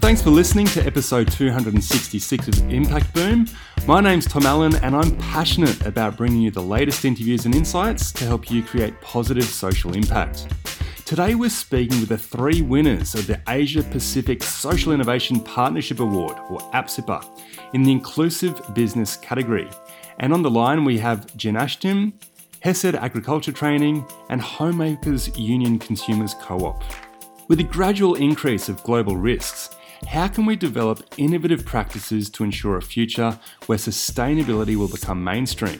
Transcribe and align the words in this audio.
Thanks 0.00 0.22
for 0.22 0.30
listening 0.30 0.66
to 0.66 0.84
episode 0.86 1.30
266 1.30 2.48
of 2.48 2.70
Impact 2.72 3.12
Boom. 3.14 3.46
My 3.86 4.00
name's 4.00 4.26
Tom 4.26 4.46
Allen, 4.46 4.76
and 4.76 4.94
I'm 4.94 5.16
passionate 5.16 5.86
about 5.86 6.16
bringing 6.16 6.42
you 6.42 6.50
the 6.50 6.62
latest 6.62 7.04
interviews 7.04 7.46
and 7.46 7.54
insights 7.54 8.12
to 8.12 8.24
help 8.24 8.50
you 8.50 8.62
create 8.62 9.00
positive 9.00 9.44
social 9.44 9.94
impact. 9.94 10.46
Today, 11.04 11.34
we're 11.34 11.50
speaking 11.50 12.00
with 12.00 12.08
the 12.08 12.18
three 12.18 12.62
winners 12.62 13.14
of 13.14 13.26
the 13.26 13.40
Asia 13.48 13.82
Pacific 13.82 14.42
Social 14.42 14.92
Innovation 14.92 15.38
Partnership 15.40 16.00
Award, 16.00 16.38
or 16.48 16.60
APSIPA, 16.72 17.24
in 17.74 17.82
the 17.82 17.92
Inclusive 17.92 18.60
Business 18.74 19.16
category. 19.16 19.68
And 20.18 20.32
on 20.32 20.42
the 20.42 20.50
line, 20.50 20.84
we 20.84 20.98
have 20.98 21.26
Genashtim, 21.36 22.12
Hesed 22.60 22.94
Agriculture 22.94 23.52
Training, 23.52 24.06
and 24.30 24.40
Homemakers 24.40 25.36
Union 25.36 25.78
Consumers 25.78 26.34
Co 26.34 26.60
op. 26.60 26.82
With 27.46 27.58
the 27.58 27.64
gradual 27.64 28.14
increase 28.14 28.70
of 28.70 28.82
global 28.84 29.18
risks, 29.18 29.68
how 30.08 30.28
can 30.28 30.46
we 30.46 30.56
develop 30.56 31.04
innovative 31.18 31.66
practices 31.66 32.30
to 32.30 32.42
ensure 32.42 32.78
a 32.78 32.82
future 32.82 33.38
where 33.66 33.76
sustainability 33.76 34.76
will 34.76 34.88
become 34.88 35.22
mainstream? 35.22 35.78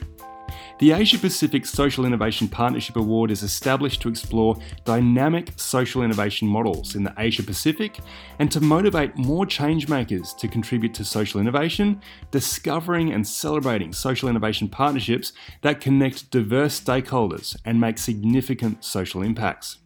The 0.77 0.91
Asia 0.91 1.17
Pacific 1.17 1.65
Social 1.65 2.05
Innovation 2.05 2.47
Partnership 2.47 2.97
Award 2.97 3.31
is 3.31 3.41
established 3.41 3.99
to 4.03 4.09
explore 4.09 4.57
dynamic 4.83 5.53
social 5.55 6.03
innovation 6.03 6.47
models 6.47 6.95
in 6.95 7.03
the 7.03 7.15
Asia 7.17 7.41
Pacific 7.41 7.97
and 8.37 8.51
to 8.51 8.61
motivate 8.61 9.17
more 9.17 9.47
changemakers 9.47 10.37
to 10.37 10.47
contribute 10.47 10.93
to 10.93 11.03
social 11.03 11.41
innovation, 11.41 11.99
discovering 12.29 13.11
and 13.11 13.27
celebrating 13.27 13.91
social 13.91 14.29
innovation 14.29 14.69
partnerships 14.69 15.33
that 15.63 15.81
connect 15.81 16.29
diverse 16.29 16.79
stakeholders 16.79 17.55
and 17.65 17.81
make 17.81 17.97
significant 17.97 18.83
social 18.83 19.23
impacts. 19.23 19.79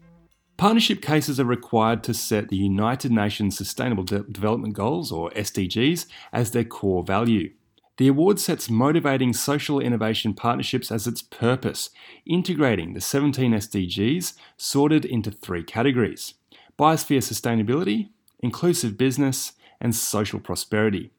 Partnership 0.59 1.01
cases 1.01 1.39
are 1.39 1.45
required 1.45 2.03
to 2.03 2.13
set 2.13 2.49
the 2.49 2.57
United 2.57 3.13
Nations 3.13 3.57
Sustainable 3.57 4.03
De- 4.03 4.23
Development 4.23 4.73
Goals, 4.73 5.09
or 5.09 5.31
SDGs, 5.31 6.05
as 6.33 6.51
their 6.51 6.65
core 6.65 7.01
value. 7.01 7.53
The 7.95 8.09
award 8.09 8.41
sets 8.41 8.69
motivating 8.69 9.31
social 9.31 9.79
innovation 9.79 10.33
partnerships 10.33 10.91
as 10.91 11.07
its 11.07 11.21
purpose, 11.21 11.91
integrating 12.25 12.91
the 12.91 12.99
17 12.99 13.53
SDGs 13.53 14.33
sorted 14.57 15.05
into 15.05 15.31
three 15.31 15.63
categories 15.63 16.33
biosphere 16.77 17.19
sustainability, 17.19 18.09
inclusive 18.41 18.97
business, 18.97 19.53
and 19.79 19.95
social 19.95 20.41
prosperity. 20.41 21.11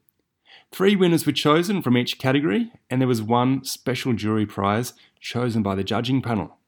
Three 0.71 0.95
winners 0.95 1.25
were 1.25 1.31
chosen 1.31 1.81
from 1.81 1.97
each 1.97 2.19
category, 2.19 2.71
and 2.91 3.01
there 3.01 3.07
was 3.07 3.23
one 3.23 3.63
special 3.63 4.13
jury 4.13 4.45
prize 4.45 4.93
chosen 5.19 5.63
by 5.63 5.73
the 5.73 5.83
judging 5.83 6.21
panel. 6.21 6.59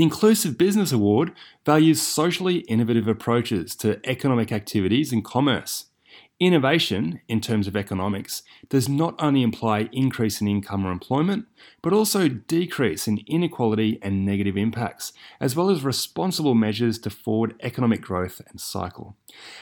The 0.00 0.04
Inclusive 0.04 0.56
Business 0.56 0.92
Award 0.92 1.32
values 1.66 2.00
socially 2.00 2.60
innovative 2.60 3.06
approaches 3.06 3.76
to 3.76 4.00
economic 4.08 4.50
activities 4.50 5.12
and 5.12 5.22
commerce. 5.22 5.88
Innovation, 6.40 7.20
in 7.28 7.42
terms 7.42 7.66
of 7.66 7.76
economics, 7.76 8.42
does 8.70 8.88
not 8.88 9.14
only 9.18 9.42
imply 9.42 9.90
increase 9.92 10.40
in 10.40 10.48
income 10.48 10.86
or 10.86 10.90
employment, 10.90 11.48
but 11.82 11.92
also 11.92 12.28
decrease 12.28 13.06
in 13.06 13.22
inequality 13.26 13.98
and 14.00 14.24
negative 14.24 14.56
impacts, 14.56 15.12
as 15.38 15.54
well 15.54 15.68
as 15.68 15.84
responsible 15.84 16.54
measures 16.54 16.98
to 17.00 17.10
forward 17.10 17.54
economic 17.60 18.00
growth 18.00 18.40
and 18.48 18.58
cycle. 18.58 19.16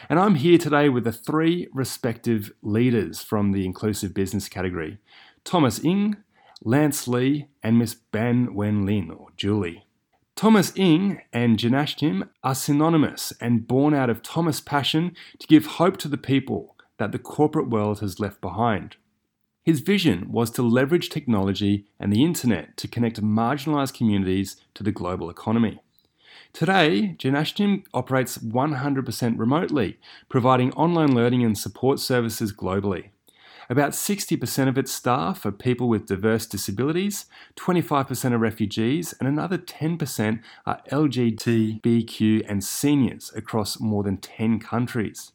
And 0.09 0.21
I'm 0.21 0.37
here 0.37 0.57
today 0.57 0.89
with 0.89 1.03
the 1.03 1.11
three 1.11 1.67
respective 1.75 2.53
leaders 2.63 3.25
from 3.25 3.51
the 3.51 3.65
inclusive 3.67 4.15
business 4.15 4.49
category 4.49 4.99
Thomas 5.43 5.85
Ng, 5.85 6.17
Lance 6.63 7.09
Lee, 7.09 7.49
and 7.61 7.77
Miss 7.77 7.95
Ban 7.95 8.55
Wen 8.55 8.87
Lin, 8.87 9.11
or 9.11 9.31
Julie. 9.37 9.88
Thomas 10.39 10.73
Ng 10.77 11.21
and 11.33 11.59
Genashtim 11.59 12.29
are 12.45 12.55
synonymous 12.55 13.33
and 13.41 13.67
born 13.67 13.93
out 13.93 14.09
of 14.09 14.23
Thomas' 14.23 14.61
passion 14.61 15.17
to 15.41 15.49
give 15.49 15.67
hope 15.67 15.97
to 15.97 16.07
the 16.07 16.17
people 16.17 16.77
that 16.99 17.11
the 17.11 17.19
corporate 17.19 17.69
world 17.69 17.99
has 17.99 18.21
left 18.21 18.41
behind. 18.41 18.95
His 19.65 19.81
vision 19.81 20.31
was 20.31 20.53
to 20.53 20.63
leverage 20.63 21.09
technology 21.09 21.87
and 21.99 22.13
the 22.13 22.23
internet 22.23 22.77
to 22.77 22.87
connect 22.87 23.21
marginalised 23.21 23.95
communities 23.95 24.55
to 24.75 24.85
the 24.85 24.93
global 24.93 25.29
economy. 25.29 25.81
Today, 26.53 27.17
Genashtim 27.19 27.83
operates 27.93 28.39
100% 28.39 29.39
remotely, 29.41 29.99
providing 30.29 30.73
online 30.75 31.17
learning 31.17 31.43
and 31.43 31.59
support 31.59 31.99
services 31.99 32.53
globally. 32.53 33.09
About 33.71 33.93
60% 33.93 34.69
of 34.69 34.79
its 34.79 34.91
staff 34.91 35.45
are 35.45 35.53
people 35.53 35.91
with 35.91 36.07
diverse 36.07 36.47
disabilities, 36.47 37.27
25% 37.57 38.33
are 38.33 38.39
refugees, 38.39 39.13
and 39.21 39.29
another 39.29 39.59
10% 39.59 40.41
are 40.65 40.81
LGBTQ 40.91 42.47
and 42.49 42.65
seniors 42.65 43.31
across 43.37 43.79
more 43.79 44.03
than 44.03 44.17
10 44.17 44.59
countries. 44.61 45.33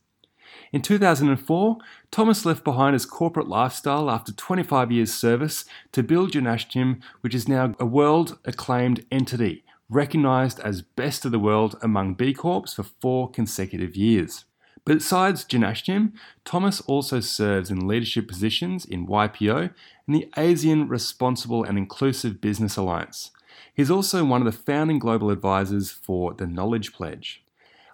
In 0.72 0.82
2004, 0.82 1.78
Thomas 2.10 2.46
left 2.46 2.64
behind 2.64 2.94
his 2.94 3.06
corporate 3.06 3.48
lifestyle 3.48 4.10
after 4.10 4.32
25 4.32 4.92
years' 4.92 5.14
service 5.14 5.66
to 5.92 6.02
build 6.02 6.32
Genashtim, 6.32 7.02
which 7.22 7.36
is 7.36 7.48
now 7.48 7.76
a 7.80 7.86
world 7.86 8.40
acclaimed 8.46 9.06
entity, 9.12 9.64
recognised 9.90 10.60
as 10.62 10.82
best 10.82 11.24
of 11.24 11.32
the 11.32 11.38
world 11.40 11.76
among 11.84 12.16
B 12.16 12.34
Corps 12.34 12.74
for 12.74 12.84
four 12.84 13.30
consecutive 13.30 13.96
years. 13.96 14.46
Besides 14.86 15.46
Genashtim, 15.46 16.12
Thomas 16.44 16.82
also 16.82 17.22
serves 17.22 17.72
in 17.72 17.88
leadership 17.88 18.28
positions 18.28 18.84
in 18.84 19.08
YPO 19.08 19.74
and 20.08 20.16
the 20.16 20.28
ASEAN 20.36 20.90
Responsible 20.90 21.64
and 21.64 21.78
Inclusive 21.78 22.42
Business 22.42 22.76
Alliance. 22.76 23.32
He's 23.74 23.90
also 23.90 24.26
one 24.26 24.42
of 24.42 24.46
the 24.46 24.52
founding 24.52 25.00
global 25.00 25.30
advisors 25.30 25.90
for 25.90 26.34
the 26.34 26.46
Knowledge 26.46 26.92
Pledge. 26.92 27.46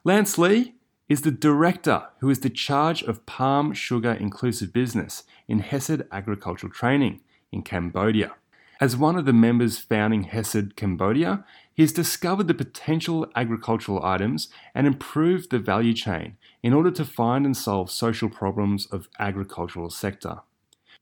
Lance 0.03 0.37
Lee 0.39 0.73
is 1.07 1.21
the 1.21 1.31
director 1.31 2.07
who 2.21 2.29
is 2.31 2.39
the 2.39 2.49
charge 2.49 3.03
of 3.03 3.25
palm 3.27 3.73
sugar 3.73 4.13
inclusive 4.13 4.73
business 4.73 5.23
in 5.47 5.59
Hesed 5.59 6.03
Agricultural 6.11 6.73
Training 6.73 7.21
in 7.51 7.61
Cambodia. 7.61 8.33
As 8.81 8.97
one 8.97 9.17
of 9.17 9.25
the 9.25 9.33
members 9.33 9.77
founding 9.77 10.23
Hesed 10.23 10.75
Cambodia, 10.75 11.45
he 11.79 11.83
has 11.83 11.93
discovered 11.93 12.49
the 12.49 12.53
potential 12.53 13.25
agricultural 13.37 14.03
items 14.03 14.49
and 14.75 14.85
improved 14.85 15.49
the 15.49 15.57
value 15.57 15.93
chain 15.93 16.35
in 16.61 16.73
order 16.73 16.91
to 16.91 17.05
find 17.05 17.45
and 17.45 17.55
solve 17.55 17.89
social 17.89 18.27
problems 18.27 18.85
of 18.87 19.07
agricultural 19.17 19.89
sector. 19.89 20.39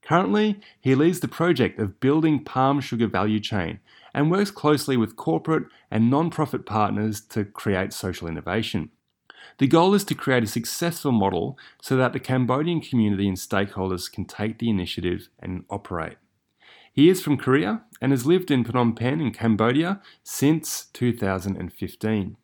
Currently, 0.03 0.59
he 0.79 0.93
leads 0.93 1.19
the 1.19 1.27
project 1.27 1.79
of 1.79 1.99
building 1.99 2.43
palm 2.43 2.79
sugar 2.79 3.07
value 3.07 3.39
chain 3.39 3.79
and 4.13 4.29
works 4.29 4.51
closely 4.51 4.97
with 4.97 5.15
corporate 5.15 5.63
and 5.89 6.11
non-profit 6.11 6.67
partners 6.67 7.21
to 7.21 7.43
create 7.43 7.91
social 7.91 8.27
innovation. 8.27 8.91
The 9.57 9.65
goal 9.65 9.95
is 9.95 10.03
to 10.03 10.13
create 10.13 10.43
a 10.43 10.45
successful 10.45 11.11
model 11.11 11.57
so 11.81 11.97
that 11.97 12.13
the 12.13 12.19
Cambodian 12.19 12.81
community 12.81 13.27
and 13.27 13.37
stakeholders 13.37 14.11
can 14.11 14.25
take 14.25 14.59
the 14.59 14.69
initiative 14.69 15.29
and 15.39 15.65
operate. 15.71 16.17
He 16.97 17.09
is 17.09 17.21
from 17.21 17.37
Korea 17.37 17.83
and 18.01 18.11
has 18.11 18.25
lived 18.25 18.49
in 18.49 18.63
Phnom 18.63 18.95
Penh 18.95 19.21
in 19.21 19.31
Cambodia 19.31 20.01
since 20.23 20.87
2015. 20.93 22.37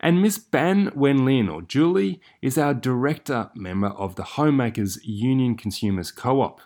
And 0.00 0.20
Miss 0.20 0.36
Ban 0.36 0.90
Wen 0.96 1.24
Lin, 1.24 1.48
or 1.48 1.62
Julie, 1.62 2.20
is 2.42 2.58
our 2.58 2.74
director 2.74 3.50
member 3.54 3.90
of 3.90 4.16
the 4.16 4.24
Homemakers 4.34 4.98
Union 5.04 5.54
Consumers 5.54 6.10
Co 6.10 6.40
op. 6.40 6.60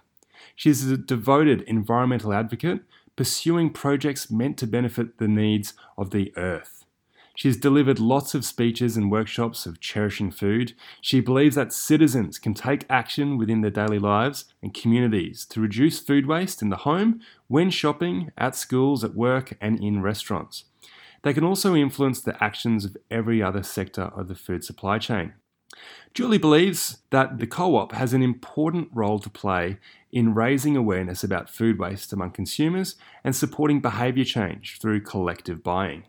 She 0.57 0.71
is 0.71 0.91
a 0.91 0.97
devoted 0.97 1.61
environmental 1.67 2.33
advocate 2.33 2.81
pursuing 3.15 3.69
projects 3.69 4.31
meant 4.31 4.57
to 4.57 4.67
benefit 4.67 5.19
the 5.19 5.29
needs 5.29 5.75
of 5.99 6.13
the 6.13 6.33
earth. 6.39 6.82
She 7.35 7.49
has 7.49 7.57
delivered 7.57 7.99
lots 7.99 8.35
of 8.35 8.45
speeches 8.45 8.97
and 8.97 9.11
workshops 9.11 9.65
of 9.65 9.81
cherishing 9.81 10.31
food. 10.31 10.75
She 11.01 11.21
believes 11.21 11.57
that 11.57 11.73
citizens 11.73 12.39
can 12.39 12.53
take 12.53 12.85
action 12.91 13.39
within 13.39 13.63
their 13.63 13.71
daily 13.71 13.99
lives 13.99 14.45
and 14.63 14.75
communities 14.75 15.47
to 15.47 15.61
reduce 15.61 15.99
food 15.99 16.27
waste 16.27 16.61
in 16.61 16.69
the 16.69 16.79
home, 16.79 17.21
when 17.49 17.71
shopping, 17.71 18.33
at 18.37 18.55
schools, 18.55 19.03
at 19.03 19.15
work, 19.15 19.57
and 19.61 19.83
in 19.83 20.03
restaurants. 20.03 20.65
They 21.23 21.33
can 21.33 21.45
also 21.45 21.75
influence 21.75 22.21
the 22.21 22.43
actions 22.43 22.85
of 22.85 22.97
every 23.11 23.43
other 23.43 23.63
sector 23.63 24.11
of 24.15 24.29
the 24.29 24.35
food 24.35 24.65
supply 24.65 24.99
chain. 24.99 25.35
Julie 26.13 26.39
believes 26.39 26.99
that 27.11 27.39
the 27.39 27.47
co 27.47 27.77
op 27.77 27.93
has 27.93 28.13
an 28.13 28.23
important 28.23 28.89
role 28.93 29.19
to 29.19 29.31
play 29.31 29.79
in 30.11 30.35
raising 30.35 30.77
awareness 30.77 31.25
about 31.25 31.49
food 31.49 31.79
waste 31.79 32.13
among 32.13 32.33
consumers 32.33 32.97
and 33.25 33.35
supporting 33.35 33.81
behaviour 33.81 34.25
change 34.25 34.79
through 34.79 35.01
collective 35.01 35.63
buying. 35.63 36.05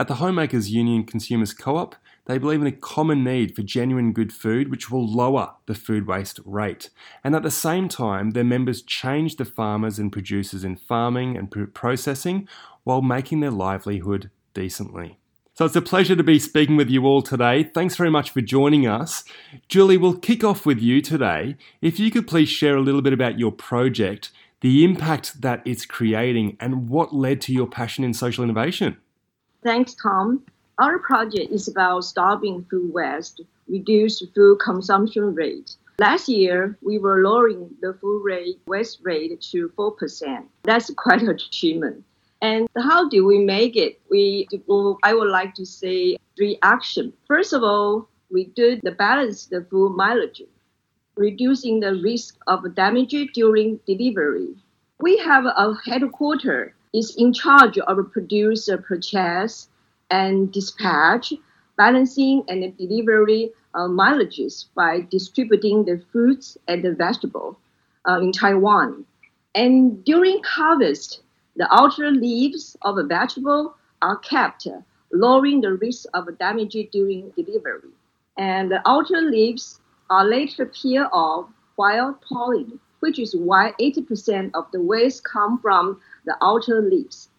At 0.00 0.06
the 0.06 0.14
Homemakers 0.14 0.70
Union 0.70 1.02
Consumers 1.02 1.52
Co 1.52 1.76
op, 1.76 1.96
they 2.26 2.38
believe 2.38 2.60
in 2.60 2.68
a 2.68 2.72
common 2.72 3.24
need 3.24 3.56
for 3.56 3.62
genuine 3.62 4.12
good 4.12 4.32
food 4.32 4.70
which 4.70 4.92
will 4.92 5.04
lower 5.04 5.54
the 5.66 5.74
food 5.74 6.06
waste 6.06 6.38
rate. 6.44 6.90
And 7.24 7.34
at 7.34 7.42
the 7.42 7.50
same 7.50 7.88
time, 7.88 8.30
their 8.30 8.44
members 8.44 8.80
change 8.80 9.36
the 9.36 9.44
farmers 9.44 9.98
and 9.98 10.12
producers 10.12 10.62
in 10.62 10.76
farming 10.76 11.36
and 11.36 11.74
processing 11.74 12.46
while 12.84 13.02
making 13.02 13.40
their 13.40 13.50
livelihood 13.50 14.30
decently. 14.54 15.18
So 15.54 15.64
it's 15.64 15.74
a 15.74 15.82
pleasure 15.82 16.14
to 16.14 16.22
be 16.22 16.38
speaking 16.38 16.76
with 16.76 16.88
you 16.88 17.04
all 17.04 17.20
today. 17.20 17.64
Thanks 17.64 17.96
very 17.96 18.10
much 18.10 18.30
for 18.30 18.40
joining 18.40 18.86
us. 18.86 19.24
Julie, 19.66 19.96
we'll 19.96 20.16
kick 20.16 20.44
off 20.44 20.64
with 20.64 20.78
you 20.78 21.02
today. 21.02 21.56
If 21.82 21.98
you 21.98 22.12
could 22.12 22.28
please 22.28 22.48
share 22.48 22.76
a 22.76 22.82
little 22.82 23.02
bit 23.02 23.12
about 23.12 23.40
your 23.40 23.50
project, 23.50 24.30
the 24.60 24.84
impact 24.84 25.40
that 25.40 25.60
it's 25.64 25.84
creating, 25.84 26.56
and 26.60 26.88
what 26.88 27.12
led 27.12 27.40
to 27.40 27.52
your 27.52 27.66
passion 27.66 28.04
in 28.04 28.14
social 28.14 28.44
innovation. 28.44 28.98
Thanks, 29.62 29.94
Tom. 29.94 30.44
Our 30.78 31.00
project 31.00 31.50
is 31.50 31.66
about 31.66 32.04
stopping 32.04 32.64
food 32.70 32.92
waste, 32.94 33.40
reduce 33.66 34.22
food 34.34 34.60
consumption 34.60 35.34
rate. 35.34 35.76
Last 35.98 36.28
year, 36.28 36.78
we 36.80 36.98
were 36.98 37.24
lowering 37.24 37.68
the 37.80 37.94
food 37.94 38.22
rate, 38.24 38.60
waste 38.66 39.00
rate 39.02 39.40
to 39.50 39.68
4%. 39.70 40.44
That's 40.62 40.90
quite 40.94 41.22
an 41.22 41.30
achievement. 41.30 42.04
And 42.40 42.68
how 42.76 43.08
do 43.08 43.26
we 43.26 43.38
make 43.38 43.74
it? 43.74 44.00
We, 44.08 44.46
I 45.02 45.12
would 45.12 45.28
like 45.28 45.54
to 45.54 45.66
say 45.66 46.18
three 46.36 46.56
actions. 46.62 47.14
First 47.26 47.52
of 47.52 47.64
all, 47.64 48.08
we 48.30 48.44
do 48.44 48.78
the 48.84 48.92
balance 48.92 49.46
the 49.46 49.66
food 49.68 49.96
mileage, 49.96 50.42
reducing 51.16 51.80
the 51.80 51.96
risk 51.96 52.36
of 52.46 52.76
damage 52.76 53.16
during 53.34 53.80
delivery. 53.88 54.54
We 55.00 55.18
have 55.18 55.46
a 55.46 55.74
headquarter 55.84 56.76
is 56.92 57.14
in 57.16 57.32
charge 57.32 57.78
of 57.78 58.12
producer 58.12 58.78
purchase 58.78 59.68
and 60.10 60.52
dispatch, 60.52 61.32
balancing 61.76 62.42
and 62.48 62.76
delivery 62.76 63.52
uh, 63.74 63.86
mileages 63.86 64.66
by 64.74 65.06
distributing 65.10 65.84
the 65.84 66.02
fruits 66.10 66.56
and 66.66 66.82
the 66.82 66.92
vegetable 66.92 67.58
uh, 68.08 68.20
in 68.20 68.32
Taiwan. 68.32 69.04
And 69.54 70.04
during 70.04 70.42
harvest, 70.44 71.20
the 71.56 71.68
outer 71.74 72.10
leaves 72.10 72.76
of 72.82 72.98
a 72.98 73.04
vegetable 73.04 73.74
are 74.02 74.16
kept, 74.18 74.66
lowering 75.12 75.60
the 75.60 75.74
risk 75.74 76.06
of 76.14 76.26
damage 76.38 76.76
during 76.92 77.30
delivery. 77.30 77.90
And 78.38 78.70
the 78.70 78.80
outer 78.86 79.20
leaves 79.20 79.80
are 80.10 80.24
later 80.24 80.66
peeled 80.66 81.08
off 81.12 81.48
while 81.76 82.18
pollen, 82.28 82.78
which 83.00 83.18
is 83.18 83.34
why 83.34 83.72
80% 83.80 84.52
of 84.54 84.70
the 84.72 84.80
waste 84.80 85.24
come 85.24 85.58
from 85.58 86.00
the 86.28 86.36
outer 86.42 86.82
leaves. 86.82 87.30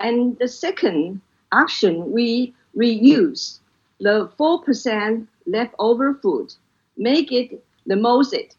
And 0.00 0.36
the 0.38 0.48
second 0.48 1.22
action, 1.52 2.12
we 2.12 2.54
reuse 2.76 3.60
the 4.00 4.28
4% 4.38 5.26
leftover 5.46 6.14
food, 6.14 6.52
make 6.98 7.32
it 7.32 7.64
the 7.86 7.96
most 7.96 8.34
it. 8.34 8.54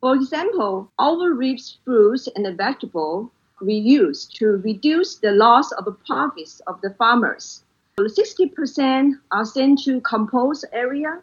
For 0.00 0.14
example, 0.14 0.90
our 0.98 1.34
ribs, 1.34 1.78
fruits, 1.84 2.28
and 2.36 2.56
vegetable 2.56 3.30
reused 3.60 4.34
to 4.34 4.62
reduce 4.64 5.16
the 5.16 5.32
loss 5.32 5.72
of 5.72 5.84
profits 6.06 6.60
of 6.68 6.80
the 6.80 6.94
farmers. 6.94 7.64
60% 7.98 9.14
are 9.32 9.44
sent 9.44 9.82
to 9.82 10.00
compost 10.02 10.64
area, 10.72 11.20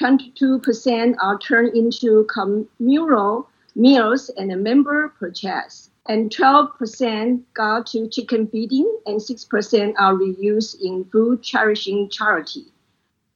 22% 0.00 1.16
are 1.20 1.38
turned 1.38 1.76
into 1.76 2.24
communal 2.32 3.48
meals 3.74 4.30
and 4.36 4.62
member 4.62 5.08
purchase, 5.18 5.90
and 6.06 6.30
12% 6.30 7.42
go 7.54 7.82
to 7.82 8.08
chicken 8.08 8.46
feeding, 8.48 8.98
and 9.06 9.20
6% 9.20 9.94
are 9.98 10.14
reused 10.14 10.80
in 10.82 11.04
food 11.06 11.42
cherishing 11.42 12.10
charity. 12.10 12.66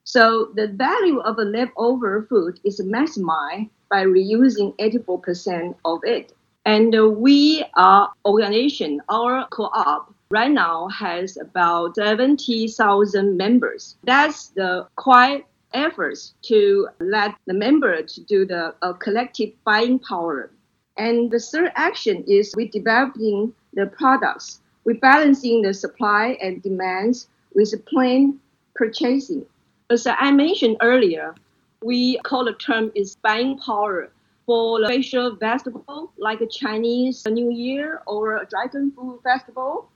So 0.03 0.51
the 0.55 0.67
value 0.67 1.19
of 1.19 1.35
the 1.35 1.45
leftover 1.45 2.25
food 2.29 2.59
is 2.63 2.81
maximized 2.81 3.69
by 3.89 4.05
reusing 4.05 4.75
84% 4.77 5.75
of 5.85 5.99
it. 6.03 6.33
And 6.65 6.93
we 7.17 7.63
are 7.75 8.11
organization, 8.25 9.01
our 9.09 9.47
co-op 9.49 10.13
right 10.31 10.51
now 10.51 10.87
has 10.89 11.37
about 11.37 11.95
70,000 11.95 13.35
members. 13.35 13.97
That's 14.03 14.49
the 14.49 14.87
quite 14.95 15.45
efforts 15.73 16.33
to 16.43 16.87
let 16.99 17.35
the 17.45 17.53
member 17.53 18.01
to 18.03 18.21
do 18.21 18.45
the 18.45 18.75
uh, 18.81 18.93
collective 18.93 19.51
buying 19.63 19.99
power. 19.99 20.51
And 20.99 21.31
the 21.31 21.39
third 21.39 21.71
action 21.75 22.25
is 22.27 22.53
we 22.57 22.67
developing 22.67 23.53
the 23.73 23.87
products. 23.87 24.59
we 24.83 24.93
balancing 24.95 25.61
the 25.61 25.73
supply 25.73 26.37
and 26.41 26.61
demands 26.61 27.27
with 27.53 27.73
plain 27.85 28.39
purchasing. 28.75 29.45
As 29.89 30.05
I 30.05 30.31
mentioned 30.31 30.77
earlier, 30.81 31.35
we 31.81 32.17
call 32.19 32.43
the 32.43 32.53
term 32.53 32.91
is 32.95 33.15
buying 33.15 33.57
power 33.59 34.11
for 34.45 34.79
the 34.81 34.87
special 34.87 35.35
festival 35.37 36.11
like 36.17 36.41
a 36.41 36.47
Chinese 36.47 37.25
New 37.25 37.49
Year 37.51 38.01
or 38.05 38.37
a 38.37 38.45
Dragon 38.45 38.91
Fruit 38.91 39.21
Festival. 39.23 39.89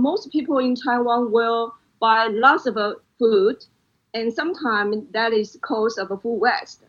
Most 0.00 0.32
people 0.32 0.58
in 0.58 0.74
Taiwan 0.74 1.30
will 1.30 1.74
buy 2.00 2.28
lots 2.28 2.66
of 2.66 2.76
uh, 2.76 2.94
food, 3.18 3.64
and 4.14 4.32
sometimes 4.32 5.04
that 5.12 5.32
is 5.32 5.58
cause 5.60 5.98
of 5.98 6.10
a 6.10 6.16
food 6.16 6.38
waste. 6.38 6.82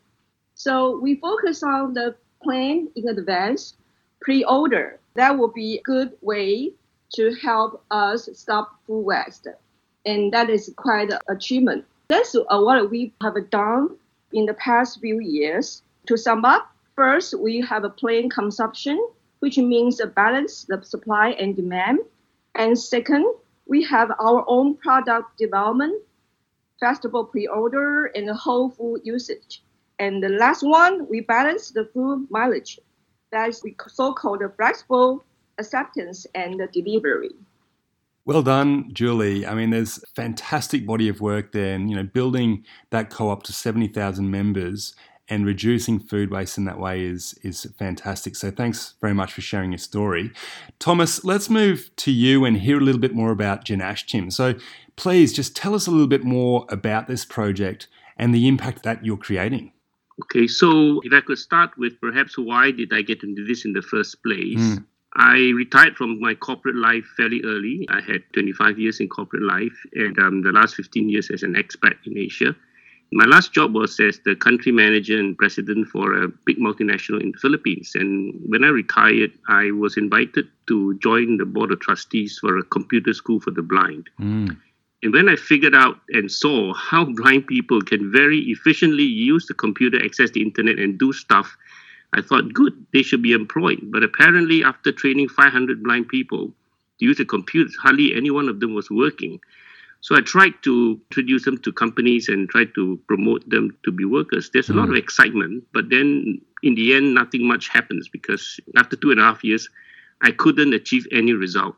So 0.55 0.97
we 0.97 1.15
focus 1.15 1.61
on 1.61 1.93
the 1.93 2.15
plan 2.43 2.89
in 2.95 3.07
advance, 3.09 3.75
pre-order. 4.21 4.99
That 5.15 5.37
will 5.37 5.51
be 5.51 5.77
a 5.77 5.81
good 5.81 6.13
way 6.21 6.73
to 7.13 7.33
help 7.41 7.83
us 7.91 8.29
stop 8.33 8.79
food 8.85 9.01
waste, 9.01 9.47
and 10.05 10.31
that 10.33 10.49
is 10.49 10.71
quite 10.75 11.11
an 11.11 11.19
achievement. 11.29 11.85
That's 12.09 12.33
what 12.33 12.89
we 12.89 13.13
have 13.21 13.49
done 13.49 13.95
in 14.33 14.45
the 14.45 14.53
past 14.53 14.99
few 14.99 15.19
years. 15.19 15.81
To 16.07 16.17
sum 16.17 16.45
up, 16.45 16.71
First, 16.99 17.39
we 17.39 17.61
have 17.61 17.85
a 17.85 17.89
plain 17.89 18.29
consumption, 18.29 18.99
which 19.39 19.57
means 19.57 20.01
a 20.01 20.05
balance 20.05 20.67
of 20.69 20.83
supply 20.83 21.29
and 21.29 21.55
demand. 21.55 21.99
And 22.55 22.77
second, 22.77 23.23
we 23.67 23.85
have 23.85 24.11
our 24.19 24.43
own 24.49 24.75
product 24.75 25.37
development, 25.37 26.03
festival 26.77 27.23
pre-order, 27.23 28.07
and 28.07 28.29
whole 28.31 28.69
food 28.69 28.99
usage. 29.05 29.63
And 29.99 30.23
the 30.23 30.29
last 30.29 30.63
one, 30.63 31.07
we 31.09 31.21
balance 31.21 31.71
the 31.71 31.85
food 31.93 32.27
mileage. 32.29 32.79
That 33.31 33.49
is 33.49 33.61
the 33.61 33.75
so-called 33.87 34.41
flexible 34.55 35.23
acceptance 35.57 36.25
and 36.33 36.61
delivery. 36.71 37.31
Well 38.25 38.41
done, 38.41 38.93
Julie. 38.93 39.45
I 39.45 39.53
mean, 39.53 39.71
there's 39.71 40.03
fantastic 40.15 40.85
body 40.85 41.09
of 41.09 41.19
work 41.19 41.51
there, 41.51 41.75
and 41.75 41.89
you 41.89 41.95
know, 41.95 42.03
building 42.03 42.63
that 42.91 43.09
co-op 43.09 43.43
to 43.43 43.53
seventy 43.53 43.87
thousand 43.87 44.31
members 44.31 44.93
and 45.27 45.45
reducing 45.45 45.99
food 45.99 46.31
waste 46.31 46.57
in 46.57 46.65
that 46.65 46.79
way 46.79 47.03
is 47.03 47.33
is 47.43 47.65
fantastic. 47.77 48.35
So 48.35 48.51
thanks 48.51 48.95
very 49.01 49.13
much 49.13 49.33
for 49.33 49.41
sharing 49.41 49.71
your 49.71 49.79
story. 49.79 50.31
Thomas, 50.79 51.23
let's 51.23 51.49
move 51.49 51.89
to 51.97 52.11
you 52.11 52.45
and 52.45 52.57
hear 52.57 52.77
a 52.77 52.83
little 52.83 53.01
bit 53.01 53.15
more 53.15 53.31
about 53.31 53.65
Genashtim. 53.65 54.31
So 54.31 54.55
please 54.95 55.33
just 55.33 55.55
tell 55.55 55.75
us 55.75 55.87
a 55.87 55.91
little 55.91 56.07
bit 56.07 56.23
more 56.23 56.65
about 56.69 57.07
this 57.07 57.25
project 57.25 57.87
and 58.17 58.33
the 58.33 58.47
impact 58.47 58.83
that 58.83 59.05
you're 59.05 59.17
creating. 59.17 59.71
Okay, 60.23 60.47
so 60.47 61.01
if 61.03 61.13
I 61.13 61.21
could 61.21 61.37
start 61.37 61.77
with 61.77 61.99
perhaps 62.01 62.37
why 62.37 62.71
did 62.71 62.93
I 62.93 63.01
get 63.01 63.23
into 63.23 63.45
this 63.45 63.65
in 63.65 63.73
the 63.73 63.81
first 63.81 64.21
place? 64.23 64.57
Mm. 64.57 64.85
I 65.15 65.51
retired 65.55 65.95
from 65.95 66.19
my 66.19 66.35
corporate 66.35 66.75
life 66.75 67.05
fairly 67.17 67.41
early. 67.43 67.87
I 67.89 68.01
had 68.01 68.21
25 68.33 68.77
years 68.77 68.99
in 68.99 69.09
corporate 69.09 69.43
life 69.43 69.75
and 69.93 70.17
um, 70.19 70.41
the 70.43 70.51
last 70.51 70.75
15 70.75 71.09
years 71.09 71.29
as 71.31 71.43
an 71.43 71.55
expat 71.55 71.95
in 72.05 72.17
Asia. 72.17 72.55
My 73.11 73.25
last 73.25 73.53
job 73.53 73.73
was 73.73 73.99
as 73.99 74.19
the 74.23 74.35
country 74.35 74.71
manager 74.71 75.17
and 75.17 75.35
president 75.35 75.87
for 75.87 76.13
a 76.13 76.27
big 76.45 76.59
multinational 76.59 77.21
in 77.21 77.31
the 77.31 77.39
Philippines. 77.39 77.93
And 77.95 78.39
when 78.45 78.63
I 78.63 78.67
retired, 78.67 79.31
I 79.47 79.71
was 79.71 79.97
invited 79.97 80.47
to 80.67 80.93
join 80.99 81.37
the 81.37 81.45
board 81.45 81.71
of 81.71 81.79
trustees 81.79 82.37
for 82.39 82.57
a 82.57 82.63
computer 82.63 83.13
school 83.13 83.39
for 83.39 83.49
the 83.49 83.63
blind. 83.63 84.09
Mm. 84.19 84.57
And 85.01 85.13
when 85.13 85.29
I 85.29 85.35
figured 85.35 85.75
out 85.75 85.99
and 86.09 86.31
saw 86.31 86.73
how 86.73 87.05
blind 87.05 87.47
people 87.47 87.81
can 87.81 88.11
very 88.11 88.39
efficiently 88.47 89.03
use 89.03 89.45
the 89.45 89.53
computer, 89.53 90.03
access 90.03 90.31
the 90.31 90.41
internet, 90.41 90.77
and 90.77 90.99
do 90.99 91.13
stuff, 91.13 91.55
I 92.13 92.21
thought, 92.21 92.53
good, 92.53 92.85
they 92.91 93.03
should 93.03 93.21
be 93.21 93.33
employed. 93.33 93.79
But 93.83 94.03
apparently, 94.03 94.63
after 94.63 94.91
training 94.91 95.29
500 95.29 95.83
blind 95.83 96.09
people 96.09 96.47
to 96.99 97.05
use 97.05 97.19
a 97.19 97.25
computer, 97.25 97.71
hardly 97.81 98.13
any 98.15 98.31
one 98.31 98.49
of 98.49 98.59
them 98.59 98.73
was 98.73 98.89
working. 98.89 99.39
So 100.01 100.15
I 100.15 100.21
tried 100.21 100.53
to 100.63 100.99
introduce 101.11 101.45
them 101.45 101.57
to 101.59 101.73
companies 101.73 102.29
and 102.29 102.49
try 102.49 102.65
to 102.75 102.99
promote 103.07 103.47
them 103.49 103.77
to 103.83 103.91
be 103.91 104.05
workers. 104.05 104.49
There's 104.49 104.69
a 104.69 104.73
lot 104.73 104.89
of 104.89 104.95
mm. 104.95 104.99
excitement, 104.99 105.65
but 105.73 105.89
then 105.89 106.41
in 106.63 106.75
the 106.75 106.95
end, 106.95 107.13
nothing 107.13 107.45
much 107.47 107.67
happens 107.67 108.07
because 108.07 108.59
after 108.77 108.95
two 108.95 109.11
and 109.11 109.19
a 109.19 109.23
half 109.23 109.43
years, 109.43 109.69
I 110.21 110.31
couldn't 110.31 110.73
achieve 110.73 111.05
any 111.11 111.33
result. 111.33 111.75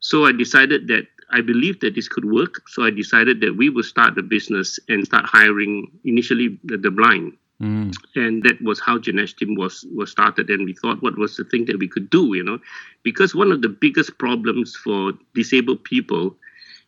So 0.00 0.24
I 0.26 0.32
decided 0.32 0.88
that 0.88 1.06
I 1.34 1.40
believed 1.40 1.80
that 1.80 1.96
this 1.96 2.08
could 2.08 2.24
work. 2.24 2.62
So 2.68 2.84
I 2.84 2.90
decided 2.90 3.40
that 3.40 3.56
we 3.56 3.68
would 3.68 3.84
start 3.84 4.14
the 4.14 4.22
business 4.22 4.78
and 4.88 5.04
start 5.04 5.24
hiring 5.26 5.90
initially 6.04 6.58
the, 6.62 6.76
the 6.76 6.90
blind. 6.90 7.36
Mm. 7.60 7.94
And 8.14 8.42
that 8.44 8.62
was 8.62 8.80
how 8.80 8.98
Genashtim 8.98 9.56
was 9.56 9.84
was 9.94 10.10
started. 10.10 10.48
And 10.48 10.64
we 10.64 10.74
thought, 10.74 11.02
what 11.02 11.18
was 11.18 11.36
the 11.36 11.44
thing 11.44 11.64
that 11.66 11.78
we 11.78 11.88
could 11.88 12.08
do? 12.08 12.34
You 12.34 12.44
know, 12.44 12.58
because 13.02 13.34
one 13.34 13.50
of 13.52 13.62
the 13.62 13.68
biggest 13.68 14.16
problems 14.18 14.76
for 14.76 15.12
disabled 15.34 15.82
people 15.84 16.36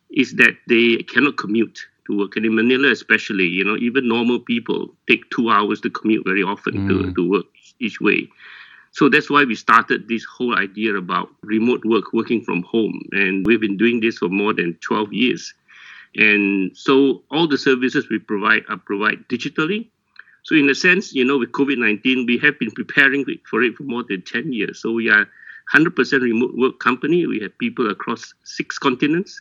is 0.09 0.35
that 0.35 0.55
they 0.67 1.03
cannot 1.03 1.37
commute 1.37 1.79
to 2.07 2.17
work. 2.17 2.37
And 2.37 2.45
in 2.45 2.55
Manila, 2.55 2.89
especially, 2.89 3.47
you 3.47 3.63
know, 3.63 3.77
even 3.77 4.07
normal 4.07 4.39
people 4.39 4.93
take 5.09 5.29
two 5.29 5.49
hours 5.49 5.81
to 5.81 5.89
commute 5.89 6.25
very 6.25 6.43
often 6.43 6.73
mm. 6.73 6.87
to, 6.87 7.13
to 7.13 7.29
work 7.29 7.45
each 7.79 7.99
way. 7.99 8.29
So 8.97 9.09
that's 9.09 9.29
why 9.29 9.43
we 9.43 9.53
started 9.53 10.07
this 10.07 10.25
whole 10.25 10.57
idea 10.57 10.95
about 10.95 11.29
remote 11.43 11.85
work, 11.85 12.13
working 12.13 12.43
from 12.43 12.63
home. 12.63 12.99
And 13.11 13.45
we've 13.45 13.61
been 13.61 13.77
doing 13.77 13.99
this 13.99 14.17
for 14.17 14.27
more 14.27 14.53
than 14.55 14.73
12 14.81 15.13
years. 15.13 15.53
And 16.15 16.75
so 16.75 17.21
all 17.29 17.47
the 17.47 17.59
services 17.59 18.09
we 18.09 18.17
provide 18.17 18.63
are 18.69 18.77
provided 18.77 19.29
digitally. 19.29 19.89
So 20.41 20.55
in 20.55 20.67
a 20.67 20.73
sense, 20.73 21.13
you 21.13 21.23
know, 21.23 21.37
with 21.37 21.51
COVID-19, 21.51 22.25
we 22.25 22.39
have 22.39 22.57
been 22.57 22.71
preparing 22.71 23.23
for 23.47 23.61
it 23.61 23.75
for 23.75 23.83
more 23.83 24.03
than 24.03 24.23
10 24.23 24.51
years. 24.51 24.81
So 24.81 24.93
we 24.93 25.11
are 25.11 25.27
100% 25.75 26.21
remote 26.21 26.57
work 26.57 26.79
company. 26.79 27.27
We 27.27 27.39
have 27.41 27.55
people 27.59 27.91
across 27.91 28.33
six 28.45 28.79
continents 28.79 29.39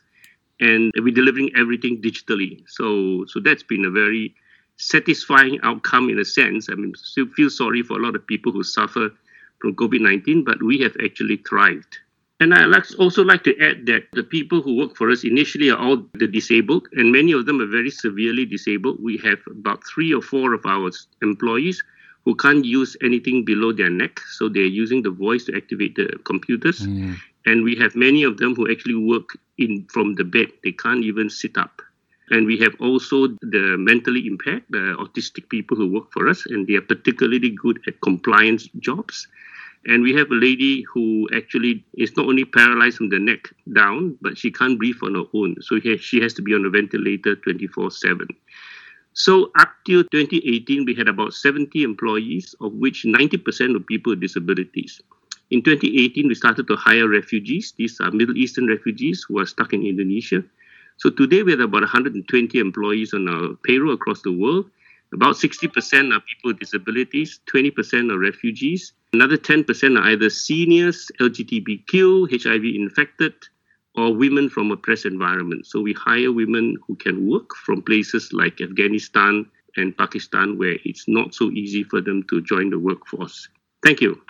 and 0.60 0.92
we're 0.98 1.14
delivering 1.14 1.52
everything 1.56 2.02
digitally. 2.02 2.62
So 2.68 3.24
so 3.26 3.40
that's 3.40 3.62
been 3.62 3.86
a 3.86 3.90
very 3.90 4.34
satisfying 4.76 5.58
outcome 5.62 6.10
in 6.10 6.18
a 6.18 6.26
sense. 6.26 6.68
I 6.68 6.74
mean, 6.74 6.92
still 6.94 7.28
feel 7.28 7.48
sorry 7.48 7.82
for 7.82 7.98
a 7.98 8.02
lot 8.02 8.16
of 8.16 8.26
people 8.26 8.52
who 8.52 8.62
suffer 8.62 9.12
from 9.60 9.74
COVID 9.74 10.00
19, 10.00 10.44
but 10.44 10.62
we 10.62 10.78
have 10.78 10.96
actually 11.02 11.36
thrived. 11.48 11.98
And 12.38 12.52
I 12.52 12.66
also 12.98 13.24
like 13.24 13.44
to 13.44 13.58
add 13.58 13.86
that 13.86 14.04
the 14.12 14.22
people 14.22 14.60
who 14.60 14.76
work 14.76 14.94
for 14.94 15.10
us 15.10 15.24
initially 15.24 15.70
are 15.70 15.78
all 15.78 16.04
the 16.14 16.26
disabled, 16.26 16.86
and 16.92 17.10
many 17.10 17.32
of 17.32 17.46
them 17.46 17.62
are 17.62 17.66
very 17.66 17.90
severely 17.90 18.44
disabled. 18.44 19.02
We 19.02 19.16
have 19.18 19.38
about 19.50 19.82
three 19.86 20.12
or 20.12 20.20
four 20.20 20.52
of 20.52 20.66
our 20.66 20.90
employees 21.22 21.82
who 22.26 22.34
can't 22.34 22.64
use 22.64 22.94
anything 23.02 23.44
below 23.44 23.72
their 23.72 23.88
neck, 23.88 24.20
so 24.32 24.50
they're 24.50 24.64
using 24.64 25.02
the 25.02 25.10
voice 25.10 25.44
to 25.44 25.56
activate 25.56 25.94
the 25.94 26.08
computers. 26.24 26.80
Mm. 26.80 27.16
And 27.46 27.62
we 27.62 27.74
have 27.76 27.94
many 27.96 28.24
of 28.24 28.36
them 28.36 28.54
who 28.54 28.70
actually 28.70 28.96
work 28.96 29.38
in 29.56 29.86
from 29.88 30.16
the 30.16 30.24
bed; 30.24 30.48
they 30.62 30.72
can't 30.72 31.04
even 31.04 31.30
sit 31.30 31.56
up. 31.56 31.80
And 32.30 32.46
we 32.46 32.58
have 32.58 32.74
also 32.80 33.28
the 33.40 33.76
mentally 33.78 34.26
impaired, 34.26 34.64
the 34.70 34.96
autistic 34.98 35.48
people 35.48 35.76
who 35.76 35.92
work 35.92 36.12
for 36.12 36.28
us, 36.28 36.44
and 36.46 36.66
they 36.66 36.74
are 36.74 36.82
particularly 36.82 37.50
good 37.50 37.80
at 37.86 38.00
compliance 38.00 38.68
jobs. 38.80 39.28
And 39.86 40.02
we 40.02 40.12
have 40.14 40.30
a 40.32 40.34
lady 40.34 40.82
who 40.82 41.28
actually 41.32 41.84
is 41.96 42.16
not 42.16 42.26
only 42.26 42.44
paralyzed 42.44 42.96
from 42.96 43.10
the 43.10 43.20
neck 43.20 43.48
down, 43.72 44.18
but 44.20 44.36
she 44.36 44.50
can't 44.50 44.76
breathe 44.76 44.96
on 45.02 45.14
her 45.14 45.26
own. 45.32 45.54
So 45.60 45.78
she 45.78 46.20
has 46.20 46.34
to 46.34 46.42
be 46.42 46.54
on 46.54 46.64
a 46.64 46.70
ventilator 46.70 47.36
24 47.36 47.92
7. 47.92 48.26
So 49.12 49.52
up 49.58 49.72
till 49.86 50.02
2018, 50.02 50.84
we 50.84 50.94
had 50.94 51.08
about 51.08 51.32
70 51.32 51.84
employees, 51.84 52.54
of 52.60 52.72
which 52.72 53.04
90% 53.04 53.76
of 53.76 53.86
people 53.86 54.10
with 54.10 54.20
disabilities. 54.20 55.00
In 55.50 55.62
2018, 55.62 56.26
we 56.26 56.34
started 56.34 56.66
to 56.66 56.76
hire 56.76 57.08
refugees. 57.08 57.72
These 57.78 58.00
are 58.00 58.10
Middle 58.10 58.36
Eastern 58.36 58.66
refugees 58.66 59.24
who 59.26 59.38
are 59.38 59.46
stuck 59.46 59.72
in 59.72 59.86
Indonesia. 59.86 60.42
So 60.98 61.10
today 61.10 61.42
we 61.42 61.52
have 61.52 61.60
about 61.60 61.82
120 61.82 62.58
employees 62.58 63.12
on 63.12 63.28
our 63.28 63.54
payroll 63.64 63.94
across 63.94 64.22
the 64.22 64.32
world. 64.32 64.70
About 65.12 65.36
60% 65.36 66.14
are 66.14 66.20
people 66.20 66.50
with 66.50 66.58
disabilities, 66.58 67.40
20% 67.52 68.12
are 68.12 68.18
refugees, 68.18 68.92
another 69.12 69.36
10% 69.36 69.98
are 69.98 70.10
either 70.10 70.30
seniors, 70.30 71.10
LGBTQ, 71.20 72.42
HIV 72.42 72.64
infected, 72.64 73.34
or 73.94 74.14
women 74.14 74.48
from 74.50 74.70
oppressed 74.70 75.06
environments. 75.06 75.70
So 75.70 75.80
we 75.80 75.92
hire 75.92 76.32
women 76.32 76.76
who 76.86 76.96
can 76.96 77.28
work 77.28 77.54
from 77.54 77.82
places 77.82 78.32
like 78.32 78.60
Afghanistan 78.60 79.46
and 79.76 79.96
Pakistan 79.96 80.58
where 80.58 80.76
it's 80.84 81.06
not 81.06 81.34
so 81.34 81.50
easy 81.50 81.84
for 81.84 82.00
them 82.00 82.22
to 82.30 82.40
join 82.40 82.70
the 82.70 82.78
workforce. 82.78 83.48
Thank 83.82 84.00
you. 84.00 84.20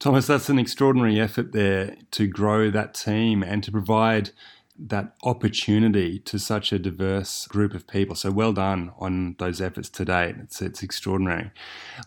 Thomas, 0.00 0.26
that's 0.26 0.48
an 0.48 0.58
extraordinary 0.58 1.20
effort 1.20 1.52
there 1.52 1.96
to 2.10 2.26
grow 2.26 2.70
that 2.70 2.94
team 2.94 3.42
and 3.42 3.62
to 3.62 3.70
provide 3.70 4.30
that 4.78 5.14
opportunity 5.22 6.18
to 6.18 6.38
such 6.38 6.72
a 6.72 6.78
diverse 6.78 7.46
group 7.46 7.74
of 7.74 7.86
people. 7.86 8.16
So 8.16 8.30
well 8.30 8.52
done 8.52 8.92
on 8.98 9.36
those 9.38 9.60
efforts 9.60 9.88
to 9.90 10.04
date. 10.04 10.36
It's, 10.40 10.62
it's 10.62 10.82
extraordinary. 10.82 11.50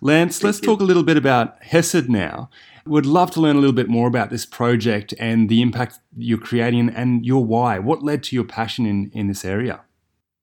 Lance, 0.02 0.38
Thank 0.38 0.46
let's 0.46 0.62
you. 0.62 0.66
talk 0.66 0.82
a 0.82 0.84
little 0.84 1.04
bit 1.04 1.18
about 1.18 1.62
Hesed 1.64 2.10
now. 2.10 2.50
We 2.86 2.92
would 2.92 3.06
love 3.06 3.32
to 3.32 3.42
learn 3.42 3.56
a 3.56 3.60
little 3.60 3.76
bit 3.76 3.90
more 3.90 4.08
about 4.08 4.30
this 4.30 4.46
project 4.46 5.14
and 5.20 5.50
the 5.50 5.62
impact 5.62 6.00
you're 6.16 6.38
creating 6.38 6.90
and 6.90 7.26
your 7.26 7.44
why. 7.44 7.80
What 7.80 8.04
led 8.04 8.24
to 8.24 8.36
your 8.36 8.46
passion 8.46 8.86
in, 8.86 9.10
in 9.14 9.28
this 9.28 9.46
area? 9.46 9.82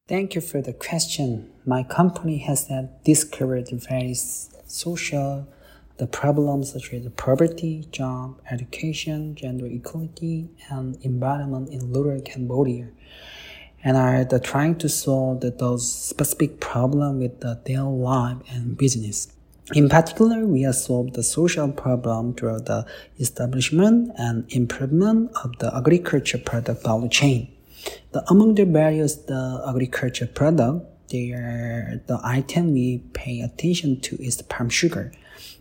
Thank 0.08 0.34
you 0.34 0.40
for 0.40 0.60
the 0.60 0.72
question. 0.72 1.50
My 1.64 1.82
company 1.84 2.38
has 2.38 2.70
discovered 3.04 3.68
various 3.70 4.50
social 4.66 5.46
the 6.02 6.08
problems 6.08 6.72
such 6.72 6.92
as 6.92 7.06
poverty, 7.16 7.86
job, 7.92 8.36
education, 8.50 9.36
gender 9.36 9.66
equality, 9.66 10.50
and 10.68 10.98
environment 11.02 11.68
in 11.70 11.92
rural 11.92 12.20
Cambodia, 12.20 12.88
and 13.84 13.96
are 13.96 14.24
the 14.24 14.40
trying 14.40 14.74
to 14.76 14.88
solve 14.88 15.42
the, 15.42 15.50
those 15.52 15.84
specific 16.10 16.58
problems 16.58 17.20
with 17.22 17.38
the 17.38 17.54
daily 17.64 17.96
life 17.96 18.38
and 18.50 18.76
business. 18.76 19.28
In 19.76 19.88
particular, 19.88 20.44
we 20.44 20.62
have 20.62 20.74
solved 20.74 21.14
the 21.14 21.22
social 21.22 21.70
problem 21.70 22.34
through 22.34 22.62
the 22.62 22.84
establishment 23.20 24.10
and 24.18 24.44
improvement 24.52 25.30
of 25.44 25.56
the 25.60 25.72
agriculture 25.72 26.38
product 26.38 26.82
value 26.82 27.08
chain. 27.08 27.46
The, 28.10 28.28
among 28.28 28.56
the 28.56 28.64
various 28.64 29.14
the 29.14 29.64
agriculture 29.68 30.26
product, 30.26 30.84
are 31.14 32.00
the 32.06 32.20
item 32.22 32.72
we 32.72 32.98
pay 33.12 33.40
attention 33.40 34.00
to 34.00 34.16
is 34.22 34.36
the 34.36 34.44
palm 34.44 34.68
sugar. 34.68 35.12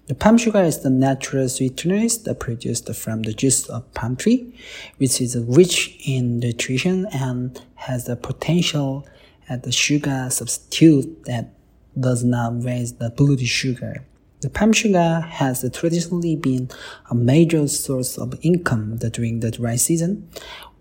The 0.07 0.15
palm 0.15 0.37
sugar 0.37 0.63
is 0.63 0.79
the 0.79 0.89
natural 0.89 1.47
sweeteners 1.47 2.17
produced 2.39 2.93
from 2.95 3.21
the 3.23 3.33
juice 3.33 3.69
of 3.69 3.93
palm 3.93 4.15
tree, 4.15 4.53
which 4.97 5.21
is 5.21 5.37
rich 5.37 5.97
in 6.05 6.39
nutrition 6.39 7.05
and 7.13 7.61
has 7.75 8.05
the 8.05 8.15
potential 8.15 9.07
as 9.47 9.61
the 9.61 9.71
sugar 9.71 10.27
substitute 10.29 11.23
that 11.25 11.53
does 11.99 12.23
not 12.23 12.63
raise 12.63 12.93
the 12.93 13.09
blood 13.09 13.41
sugar. 13.41 14.05
The 14.41 14.49
palm 14.49 14.73
sugar 14.73 15.21
has 15.29 15.69
traditionally 15.71 16.35
been 16.35 16.69
a 17.09 17.15
major 17.15 17.67
source 17.67 18.17
of 18.17 18.33
income 18.41 18.97
during 18.97 19.39
the 19.39 19.51
dry 19.51 19.75
season, 19.75 20.27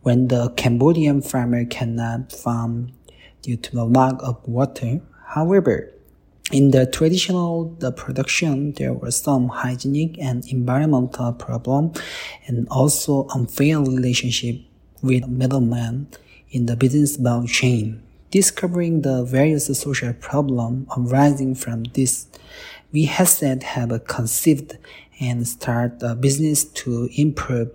when 0.03 0.29
the 0.29 0.49
Cambodian 0.57 1.21
farmer 1.21 1.67
cannot 1.67 2.33
farm 2.33 2.93
due 3.43 3.57
to 3.57 3.73
the 3.73 3.85
lack 3.85 4.15
of 4.21 4.37
water. 4.47 5.01
However, 5.27 5.93
in 6.53 6.73
the 6.73 6.87
traditional 6.87 7.77
the 7.79 7.93
production, 7.93 8.73
there 8.73 8.93
were 8.93 9.13
some 9.13 9.49
hygienic 9.49 10.19
and 10.19 10.45
environmental 10.49 11.33
problem 11.33 11.93
and 12.47 12.67
also 12.69 13.29
unfair 13.29 13.79
relationship 13.79 14.57
with 15.03 15.29
middlemen 15.29 16.09
in 16.51 16.67
the 16.67 16.77
business 16.77 17.17
value 17.17 17.47
chain. 17.47 18.03
Discovering 18.31 19.03
the 19.03 19.25
various 19.25 19.67
social 19.67 20.13
problems 20.15 20.89
arising 20.97 21.55
from 21.55 21.85
this, 21.85 22.27
we 22.93 23.05
Hesed 23.05 23.63
have 23.63 24.05
conceived 24.07 24.77
and 25.21 25.47
start 25.47 26.03
a 26.03 26.15
business 26.15 26.65
to 26.65 27.09
improve 27.17 27.71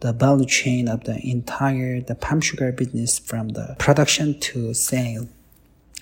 the 0.00 0.12
value 0.12 0.46
chain 0.46 0.88
of 0.88 1.04
the 1.04 1.18
entire 1.26 2.00
the 2.00 2.14
palm 2.14 2.40
sugar 2.40 2.72
business 2.72 3.18
from 3.18 3.50
the 3.50 3.76
production 3.78 4.38
to 4.40 4.74
sale. 4.74 5.28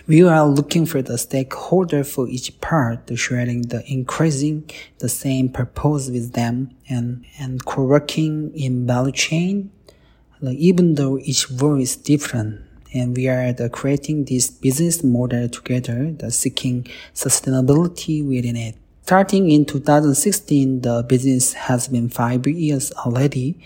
We 0.09 0.23
are 0.25 0.49
looking 0.49 0.85
for 0.87 1.01
the 1.01 1.17
stakeholder 1.17 2.03
for 2.03 2.27
each 2.27 2.61
part, 2.61 3.09
sharing 3.17 3.63
the 3.63 3.85
increasing 3.87 4.69
the 4.99 5.09
same 5.09 5.49
purpose 5.49 6.11
with 6.11 6.33
them 6.33 6.75
and, 6.89 7.25
and 7.39 7.65
co-working 7.65 8.53
in 8.57 8.85
value 8.85 9.13
chain, 9.13 9.71
even 10.43 10.97
though 10.97 11.19
each 11.19 11.49
role 11.51 11.81
is 11.81 11.95
different. 11.95 12.63
And 12.93 13.17
we 13.17 13.29
are 13.29 13.53
the 13.53 13.71
creating 13.71 14.25
this 14.25 14.51
business 14.51 15.05
model 15.05 15.49
together, 15.49 16.11
the 16.11 16.33
seeking 16.33 16.89
sustainability 17.15 18.27
within 18.27 18.57
it. 18.57 18.75
Starting 19.03 19.51
in 19.51 19.65
2016, 19.65 20.83
the 20.83 21.05
business 21.09 21.53
has 21.55 21.89
been 21.89 22.09
five 22.09 22.47
years 22.47 22.93
already. 22.93 23.59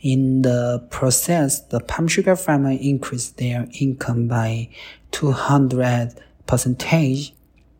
In 0.00 0.42
the 0.42 0.86
process, 0.90 1.60
the 1.60 1.80
palm 1.80 2.06
sugar 2.06 2.36
farmer 2.36 2.70
increased 2.70 3.36
their 3.38 3.68
income 3.80 4.28
by 4.28 4.68
200 5.10 6.14
percentage 6.46 7.34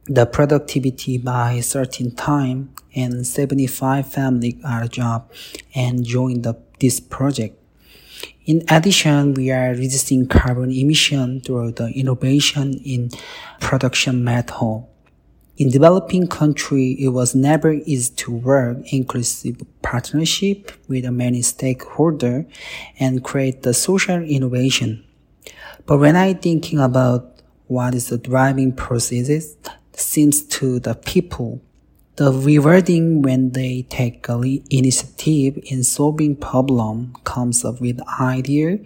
the 0.09 0.25
productivity 0.25 1.19
by 1.19 1.61
13 1.61 2.13
time 2.13 2.75
and 2.95 3.27
75 3.27 4.11
family 4.11 4.59
are 4.65 4.87
job 4.89 5.31
and 5.75 6.05
join 6.05 6.43
the, 6.43 6.57
this 6.81 6.99
project. 6.99 7.63
In 8.47 8.65
addition, 8.69 9.35
we 9.35 9.51
are 9.51 9.71
reducing 9.71 10.27
carbon 10.27 10.73
emission 10.73 11.43
through 11.43 11.73
the 11.73 11.89
innovation 11.91 12.81
in 12.85 13.11
production 13.61 14.25
method. 14.25 14.87
In 15.59 15.71
developing 15.71 16.29
country, 16.29 16.93
it 17.01 17.09
was 17.09 17.35
never 17.35 17.73
easy 17.73 18.15
to 18.15 18.33
work 18.33 18.79
inclusive 18.93 19.61
partnership 19.83 20.71
with 20.87 21.05
many 21.11 21.41
stakeholders 21.41 22.47
and 23.01 23.25
create 23.25 23.63
the 23.63 23.75
social 23.75 24.23
innovation. 24.23 25.05
But 25.85 25.99
when 25.99 26.15
I 26.15 26.35
thinking 26.35 26.79
about 26.79 27.43
what 27.67 27.97
is 27.97 28.09
the 28.09 28.19
driving 28.19 28.73
processes, 28.73 29.57
seems 29.95 30.43
to 30.43 30.79
the 30.79 30.95
people 30.95 31.61
the 32.15 32.33
rewarding 32.33 33.23
when 33.23 33.53
they 33.53 33.83
take 33.83 34.27
initiative 34.29 35.57
in 35.67 35.85
solving 35.85 36.35
problem 36.35 37.15
comes 37.23 37.65
up 37.65 37.81
with 37.81 38.01
idea, 38.21 38.81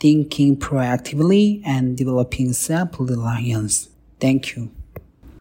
thinking 0.00 0.56
proactively, 0.56 1.62
and 1.64 1.96
developing 1.96 2.52
self-reliance. 2.52 3.88
Thank 4.18 4.56
you. 4.56 4.72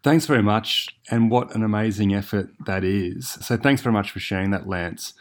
Thanks 0.04 0.26
very 0.26 0.42
much, 0.42 0.88
and 1.12 1.30
what 1.30 1.54
an 1.54 1.64
amazing 1.64 2.14
effort 2.14 2.50
that 2.66 2.84
is. 2.84 3.30
So 3.42 3.56
thanks 3.56 3.82
very 3.82 3.94
much 3.94 4.10
for 4.10 4.20
sharing 4.20 4.50
that, 4.50 4.68
Lance. 4.68 5.14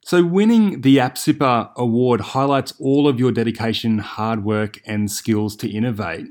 So 0.00 0.24
winning 0.24 0.80
the 0.80 0.96
APSIPA 0.98 1.74
award 1.76 2.20
highlights 2.20 2.74
all 2.80 3.06
of 3.06 3.20
your 3.20 3.30
dedication, 3.30 3.98
hard 3.98 4.44
work, 4.44 4.80
and 4.84 5.10
skills 5.10 5.54
to 5.56 5.70
innovate. 5.70 6.26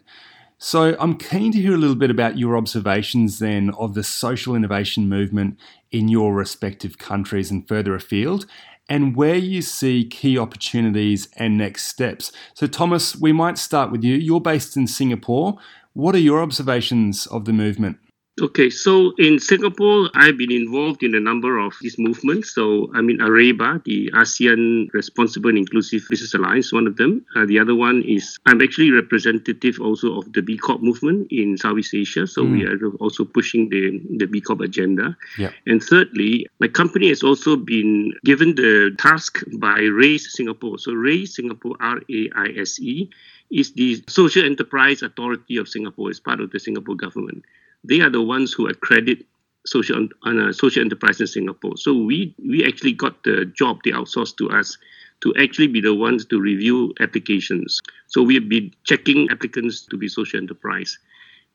So 0.57 0.97
I'm 0.99 1.17
keen 1.17 1.51
to 1.53 1.61
hear 1.61 1.73
a 1.73 1.77
little 1.77 1.95
bit 1.95 2.09
about 2.09 2.37
your 2.37 2.57
observations 2.57 3.39
then 3.39 3.71
of 3.77 3.93
the 3.93 4.03
social 4.03 4.55
innovation 4.55 5.07
movement 5.07 5.57
in 5.91 6.07
your 6.09 6.33
respective 6.33 6.97
countries 6.97 7.51
and 7.51 7.67
further 7.67 7.95
afield, 7.95 8.45
and 8.89 9.15
where 9.15 9.35
you 9.35 9.61
see 9.61 10.05
key 10.05 10.37
opportunities 10.37 11.27
and 11.37 11.57
next 11.57 11.87
steps. 11.87 12.31
So, 12.53 12.67
Thomas, 12.67 13.15
we 13.15 13.31
might 13.31 13.57
start 13.57 13.91
with 13.91 14.03
you. 14.03 14.15
You're 14.15 14.41
based 14.41 14.77
in 14.77 14.87
Singapore. 14.87 15.57
What 15.95 16.13
are 16.13 16.19
your 16.19 16.41
observations 16.41 17.25
of 17.27 17.45
the 17.45 17.53
movement? 17.53 17.97
Okay, 18.41 18.69
so 18.69 19.13
in 19.17 19.39
Singapore, 19.39 20.09
I've 20.13 20.37
been 20.37 20.51
involved 20.51 21.03
in 21.03 21.15
a 21.15 21.21
number 21.21 21.57
of 21.57 21.73
these 21.79 21.97
movements. 21.97 22.53
So, 22.53 22.91
I 22.93 22.99
mean, 22.99 23.19
AREBA, 23.19 23.85
the 23.85 24.11
ASEAN 24.11 24.91
Responsible 24.91 25.51
and 25.51 25.57
Inclusive 25.57 26.03
Business 26.09 26.33
Alliance, 26.33 26.73
one 26.73 26.85
of 26.85 26.97
them. 26.97 27.25
Uh, 27.33 27.45
the 27.45 27.57
other 27.59 27.73
one 27.73 28.03
is 28.05 28.37
I'm 28.45 28.61
actually 28.61 28.91
representative 28.91 29.79
also 29.79 30.17
of 30.17 30.33
the 30.33 30.41
B 30.41 30.57
Corp 30.57 30.81
movement 30.81 31.31
in 31.31 31.57
Southeast 31.57 31.93
Asia. 31.93 32.27
So, 32.27 32.43
mm. 32.43 32.51
we 32.51 32.65
are 32.65 32.91
also 32.99 33.23
pushing 33.23 33.69
the, 33.69 34.01
the 34.17 34.25
B 34.25 34.41
Corp 34.41 34.59
agenda. 34.59 35.15
Yeah. 35.37 35.51
And 35.65 35.81
thirdly, 35.81 36.45
my 36.59 36.67
company 36.67 37.07
has 37.07 37.23
also 37.23 37.55
been 37.55 38.11
given 38.25 38.55
the 38.55 38.93
task 38.97 39.39
by 39.59 39.79
RAISE 39.79 40.35
Singapore. 40.35 40.77
So, 40.77 40.91
RAISE 40.91 41.37
Singapore, 41.37 41.77
R 41.79 42.01
A 42.11 42.29
I 42.35 42.47
S 42.59 42.81
E, 42.81 43.09
is 43.51 43.73
the 43.73 44.03
Social 44.07 44.43
Enterprise 44.43 45.01
Authority 45.01 45.57
of 45.57 45.67
Singapore, 45.67 46.09
it's 46.09 46.19
part 46.19 46.39
of 46.39 46.51
the 46.51 46.59
Singapore 46.59 46.95
government 46.95 47.43
they 47.87 48.01
are 48.01 48.09
the 48.09 48.21
ones 48.21 48.51
who 48.53 48.67
accredit 48.67 49.25
social 49.65 50.07
uh, 50.23 50.51
social 50.51 50.81
enterprise 50.81 51.19
in 51.21 51.27
Singapore. 51.27 51.77
So 51.77 51.93
we 51.93 52.35
we 52.43 52.65
actually 52.65 52.93
got 52.93 53.23
the 53.23 53.45
job 53.45 53.79
they 53.83 53.91
outsourced 53.91 54.37
to 54.37 54.49
us 54.49 54.77
to 55.21 55.33
actually 55.39 55.67
be 55.67 55.81
the 55.81 55.93
ones 55.93 56.25
to 56.25 56.39
review 56.39 56.93
applications. 56.99 57.81
So 58.07 58.21
we've 58.21 58.49
been 58.49 58.73
checking 58.83 59.29
applicants 59.29 59.85
to 59.87 59.97
be 59.97 60.07
social 60.07 60.39
enterprise. 60.39 60.97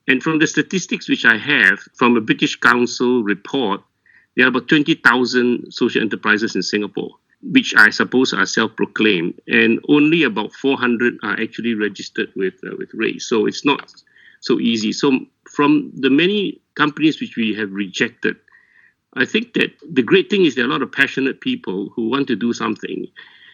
And 0.07 0.21
from 0.23 0.39
the 0.39 0.47
statistics 0.47 1.07
which 1.07 1.25
I 1.25 1.37
have 1.37 1.79
from 1.93 2.17
a 2.17 2.21
British 2.21 2.55
Council 2.55 3.23
report, 3.23 3.81
there 4.35 4.45
are 4.45 4.49
about 4.49 4.67
20,000 4.67 5.71
social 5.71 6.01
enterprises 6.01 6.55
in 6.55 6.63
Singapore, 6.63 7.11
which 7.43 7.73
I 7.75 7.89
suppose 7.89 8.33
are 8.33 8.45
self-proclaimed, 8.45 9.39
and 9.47 9.79
only 9.89 10.23
about 10.23 10.53
400 10.53 11.17
are 11.23 11.39
actually 11.39 11.73
registered 11.73 12.31
with 12.35 12.53
uh, 12.65 12.75
with 12.77 12.89
RAISE. 12.93 13.27
So 13.27 13.45
it's 13.45 13.65
not 13.65 13.91
so 14.41 14.59
easy. 14.59 14.91
So 14.91 15.19
from 15.49 15.91
the 15.95 16.09
many 16.09 16.61
companies 16.75 17.19
which 17.19 17.35
we 17.35 17.53
have 17.55 17.71
rejected, 17.71 18.35
I 19.15 19.25
think 19.25 19.53
that 19.53 19.71
the 19.91 20.03
great 20.03 20.29
thing 20.29 20.45
is 20.45 20.55
there 20.55 20.65
are 20.65 20.67
a 20.69 20.71
lot 20.71 20.81
of 20.81 20.91
passionate 20.91 21.41
people 21.41 21.89
who 21.95 22.09
want 22.09 22.27
to 22.27 22.35
do 22.35 22.53
something, 22.53 23.07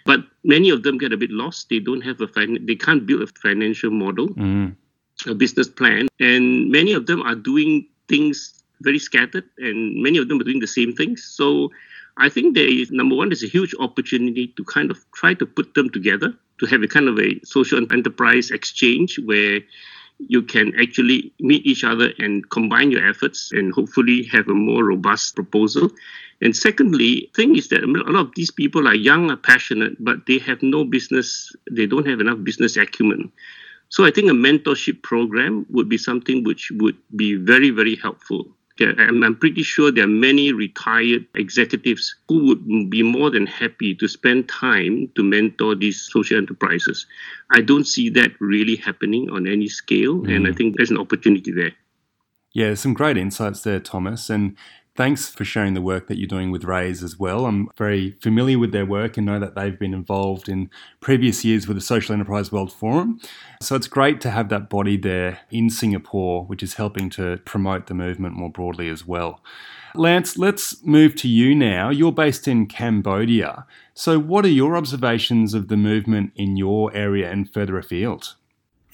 but 0.05 0.19
many 0.43 0.69
of 0.69 0.83
them 0.83 0.97
get 0.97 1.13
a 1.13 1.17
bit 1.17 1.31
lost. 1.31 1.69
They 1.69 1.79
don't 1.79 2.01
have 2.01 2.21
a 2.21 2.27
fin- 2.27 2.65
they 2.65 2.75
can't 2.75 3.05
build 3.05 3.21
a 3.23 3.27
financial 3.27 3.91
model, 3.91 4.29
mm. 4.29 4.75
a 5.25 5.33
business 5.33 5.67
plan, 5.67 6.07
and 6.19 6.69
many 6.69 6.93
of 6.93 7.05
them 7.05 7.21
are 7.21 7.35
doing 7.35 7.87
things 8.07 8.63
very 8.81 8.99
scattered, 8.99 9.45
and 9.57 10.01
many 10.03 10.17
of 10.17 10.27
them 10.27 10.39
are 10.39 10.43
doing 10.43 10.59
the 10.59 10.67
same 10.67 10.93
things. 10.93 11.23
So 11.23 11.71
I 12.17 12.29
think 12.29 12.55
there 12.55 12.67
is 12.67 12.91
number 12.91 13.15
one, 13.15 13.29
there's 13.29 13.43
a 13.43 13.47
huge 13.47 13.75
opportunity 13.79 14.47
to 14.57 14.63
kind 14.63 14.91
of 14.91 14.99
try 15.13 15.33
to 15.35 15.45
put 15.45 15.73
them 15.75 15.89
together 15.89 16.33
to 16.59 16.65
have 16.65 16.81
a 16.81 16.87
kind 16.87 17.07
of 17.07 17.19
a 17.19 17.39
social 17.43 17.79
enterprise 17.91 18.49
exchange 18.49 19.19
where 19.25 19.61
you 20.19 20.41
can 20.41 20.73
actually 20.79 21.31
meet 21.39 21.65
each 21.65 21.83
other 21.83 22.11
and 22.17 22.49
combine 22.49 22.89
your 22.89 23.07
efforts 23.07 23.51
and 23.51 23.71
hopefully 23.71 24.23
have 24.23 24.47
a 24.47 24.53
more 24.53 24.83
robust 24.83 25.35
proposal. 25.35 25.91
And 26.41 26.55
secondly, 26.55 27.29
thing 27.35 27.55
is 27.55 27.67
that 27.69 27.83
a 27.83 27.87
lot 27.87 28.27
of 28.27 28.31
these 28.35 28.51
people 28.51 28.87
are 28.87 28.95
young, 28.95 29.29
are 29.29 29.37
passionate, 29.37 29.93
but 29.99 30.25
they 30.25 30.39
have 30.39 30.63
no 30.63 30.83
business, 30.83 31.51
they 31.69 31.85
don't 31.85 32.07
have 32.07 32.19
enough 32.19 32.43
business 32.43 32.77
acumen. 32.77 33.31
So 33.89 34.05
I 34.05 34.11
think 34.11 34.29
a 34.29 34.33
mentorship 34.33 35.01
program 35.03 35.65
would 35.69 35.87
be 35.87 35.97
something 35.97 36.43
which 36.43 36.71
would 36.75 36.97
be 37.15 37.35
very, 37.35 37.69
very 37.69 37.95
helpful. 37.95 38.47
I'm, 38.81 39.23
I'm 39.23 39.35
pretty 39.35 39.63
sure 39.63 39.91
there 39.91 40.05
are 40.05 40.07
many 40.07 40.51
retired 40.51 41.25
executives 41.35 42.15
who 42.27 42.45
would 42.45 42.89
be 42.89 43.03
more 43.03 43.29
than 43.29 43.45
happy 43.45 43.95
to 43.95 44.07
spend 44.07 44.49
time 44.49 45.11
to 45.15 45.23
mentor 45.23 45.75
these 45.75 46.01
social 46.01 46.37
enterprises. 46.37 47.05
I 47.51 47.61
don't 47.61 47.85
see 47.85 48.09
that 48.11 48.31
really 48.39 48.75
happening 48.75 49.29
on 49.29 49.47
any 49.47 49.67
scale, 49.67 50.15
mm. 50.15 50.35
and 50.35 50.47
I 50.47 50.51
mm. 50.51 50.57
think 50.57 50.77
there's 50.77 50.91
an 50.91 50.97
opportunity 50.97 51.51
there. 51.51 51.71
Yeah, 52.53 52.73
some 52.73 52.93
great 52.93 53.17
insights 53.17 53.61
there, 53.61 53.79
Thomas. 53.79 54.29
And 54.29 54.55
Thanks 54.97 55.29
for 55.29 55.45
sharing 55.45 55.75
the 55.75 55.81
work 55.81 56.07
that 56.07 56.17
you're 56.17 56.25
doing 56.25 56.49
with 56.49 56.63
RAISE 56.63 57.03
as 57.03 57.19
well. 57.19 57.45
I'm 57.45 57.69
very 57.77 58.13
familiar 58.19 58.57
with 58.57 58.71
their 58.71 58.83
work 58.83 59.15
and 59.15 59.27
know 59.27 59.39
that 59.39 59.53
they've 59.53 59.77
been 59.77 59.93
involved 59.93 60.49
in 60.49 60.71
previous 61.01 61.45
years 61.45 61.67
with 61.67 61.77
the 61.77 61.81
Social 61.81 62.13
Enterprise 62.13 62.51
World 62.51 62.73
Forum. 62.73 63.19
So 63.61 63.75
it's 63.75 63.85
great 63.85 64.19
to 64.21 64.31
have 64.31 64.49
that 64.49 64.71
body 64.71 64.97
there 64.97 65.41
in 65.51 65.69
Singapore, 65.69 66.45
which 66.45 66.63
is 66.63 66.73
helping 66.73 67.11
to 67.11 67.37
promote 67.45 67.85
the 67.85 67.93
movement 67.93 68.37
more 68.37 68.49
broadly 68.49 68.89
as 68.89 69.05
well. 69.05 69.43
Lance, 69.93 70.35
let's 70.35 70.83
move 70.83 71.13
to 71.17 71.27
you 71.27 71.53
now. 71.53 71.91
You're 71.91 72.11
based 72.11 72.47
in 72.47 72.65
Cambodia. 72.65 73.67
So, 73.93 74.17
what 74.17 74.45
are 74.45 74.49
your 74.49 74.75
observations 74.75 75.53
of 75.53 75.67
the 75.67 75.77
movement 75.77 76.31
in 76.35 76.57
your 76.57 76.91
area 76.95 77.31
and 77.31 77.47
further 77.47 77.77
afield? 77.77 78.33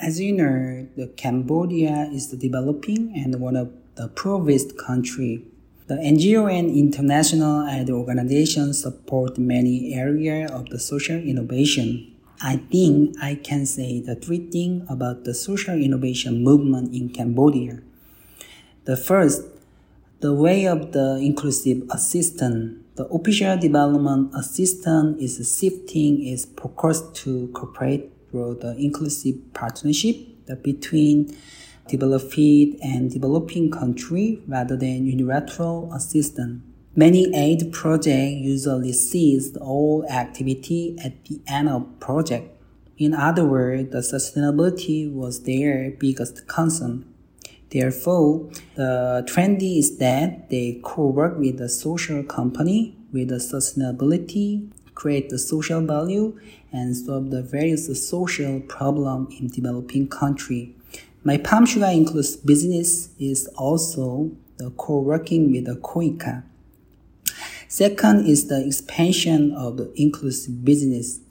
As 0.02 0.20
you 0.20 0.34
know, 0.34 0.86
the 0.98 1.08
Cambodia 1.16 2.10
is 2.12 2.30
the 2.30 2.36
developing 2.36 3.14
and 3.16 3.40
one 3.40 3.56
of 3.56 3.72
the 3.96 4.10
poorest 4.10 4.78
country 4.78 5.46
the 5.88 5.96
NGO 5.96 6.52
and 6.52 6.70
international 6.70 7.68
aid 7.68 7.90
organizations 7.90 8.82
support 8.82 9.38
many 9.38 9.94
areas 9.94 10.50
of 10.52 10.70
the 10.70 10.80
social 10.80 11.18
innovation. 11.18 12.16
I 12.42 12.58
think 12.58 13.16
I 13.22 13.36
can 13.36 13.66
say 13.66 14.00
the 14.00 14.16
three 14.16 14.50
things 14.50 14.86
about 14.90 15.26
the 15.26 15.34
social 15.34 15.76
innovation 15.76 16.44
movement 16.44 16.94
in 16.94 17.10
Cambodia. 17.10 17.82
The 18.86 18.96
first, 18.96 19.44
the 20.22 20.34
way 20.34 20.68
of 20.68 20.94
the 20.94 21.18
inclusive 21.22 21.84
assistance. 21.92 22.80
The 22.96 23.06
official 23.08 23.58
development 23.58 24.32
assistance 24.36 25.22
is 25.22 25.60
shifting 25.60 26.26
its 26.26 26.46
focus 26.46 27.02
to 27.24 27.50
cooperate 27.54 28.10
through 28.30 28.60
the 28.62 28.76
inclusive 28.78 29.36
partnership 29.54 30.16
between 30.62 31.36
developed 31.88 32.38
and 32.38 33.12
developing 33.12 33.70
country 33.70 34.42
rather 34.48 34.76
than 34.76 35.06
unilateral 35.06 35.92
assistance. 35.94 36.62
Many 36.96 37.34
aid 37.36 37.74
projects 37.74 38.36
usually 38.36 38.94
cease 38.94 39.56
all 39.58 40.06
activity 40.10 40.96
at 41.04 41.26
the 41.26 41.42
end 41.48 41.70
of 41.70 42.00
project. 42.00 42.50
In 42.98 43.14
other 43.14 43.46
words, 43.46 43.92
the 43.92 43.98
sustainability 44.00 45.12
was 45.12 45.44
their 45.44 45.92
biggest 45.92 46.48
concern. 46.48 47.06
Therefore, 47.72 48.50
the 48.76 49.24
trend 49.28 49.64
is 49.64 49.98
that 49.98 50.52
they 50.52 50.80
co-work 50.84 51.40
with 51.40 51.58
the 51.58 51.68
social 51.68 52.24
company 52.24 52.96
with 53.12 53.30
the 53.30 53.36
sustainability, 53.36 54.70
create 54.96 55.30
the 55.30 55.40
social 55.40 55.82
value, 55.82 56.40
and 56.72 56.96
solve 56.96 57.30
the 57.30 57.42
various 57.42 57.88
social 58.08 58.60
problem 58.62 59.28
in 59.40 59.48
developing 59.48 60.08
country. 60.08 60.76
My 61.26 61.38
Palm 61.38 61.66
Sugar 61.66 61.86
includes 61.86 62.36
business 62.36 63.08
is 63.18 63.48
also 63.56 64.32
the 64.58 64.72
co-working 64.72 65.54
with 65.54 65.68
the 65.68 65.76
KOICA. 65.76 66.44
Second 67.70 68.28
is 68.28 68.50
the 68.50 68.66
expansion 68.68 69.54
of 69.54 69.78
the 69.78 69.94
inclusive 69.96 70.66
business. 70.66 71.22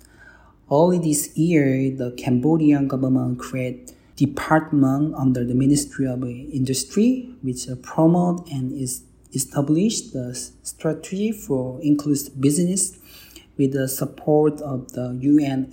Early 0.71 0.99
this 0.99 1.37
year, 1.37 1.91
the 1.95 2.13
Cambodian 2.13 2.89
government 2.89 3.39
created 3.39 3.93
department 4.17 5.15
under 5.15 5.45
the 5.45 5.55
Ministry 5.55 6.07
of 6.07 6.25
Industry, 6.25 7.29
which 7.43 7.67
promote 7.83 8.49
and 8.51 8.73
is 8.73 9.03
established 9.35 10.15
the 10.15 10.35
strategy 10.63 11.33
for 11.33 11.79
inclusive 11.83 12.41
business 12.41 12.99
with 13.59 13.75
the 13.75 13.89
support 13.89 14.59
of 14.63 14.93
the 14.93 15.19
UN 15.21 15.71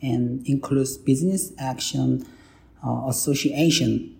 and 0.00 0.46
Inclusive 0.48 1.04
Business 1.04 1.52
Action 1.58 2.24
uh, 2.86 3.08
association. 3.08 4.18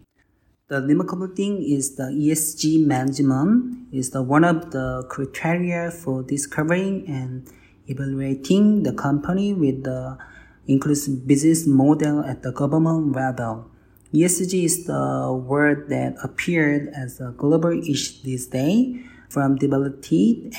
The 0.69 0.83
remarkable 0.83 1.29
thing 1.29 1.63
is 1.63 1.97
the 1.97 2.13
ESG 2.13 2.85
management 2.85 3.89
is 3.91 4.11
the 4.11 4.23
one 4.23 4.45
of 4.45 4.71
the 4.71 5.07
criteria 5.09 5.91
for 5.91 6.23
discovering 6.23 7.09
and 7.09 7.49
evaluating 7.87 8.83
the 8.83 8.93
company 8.93 9.55
with 9.55 9.85
the 9.85 10.19
inclusive 10.67 11.27
business 11.27 11.67
model 11.67 12.21
at 12.21 12.43
the 12.43 12.53
government 12.53 13.13
level. 13.13 13.71
ESG 14.13 14.65
is 14.65 14.87
the 14.87 15.33
word 15.33 15.89
that 15.89 16.17
appeared 16.23 16.93
as 16.95 17.21
a 17.21 17.33
global 17.37 17.73
issue 17.73 18.23
this 18.25 18.47
day 18.47 19.03
from 19.29 19.57
developed 19.57 20.13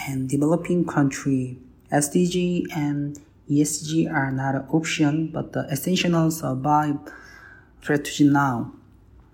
and 0.08 0.28
developing 0.30 0.86
country. 0.86 1.60
SDG 1.92 2.66
and 2.76 3.20
ESG 3.50 4.12
are 4.12 4.32
not 4.32 4.56
an 4.56 4.66
option 4.72 5.28
but 5.28 5.54
the 5.54 5.66
essential 5.70 6.30
survive 6.30 6.98
strategy 7.82 8.24
now. 8.24 8.72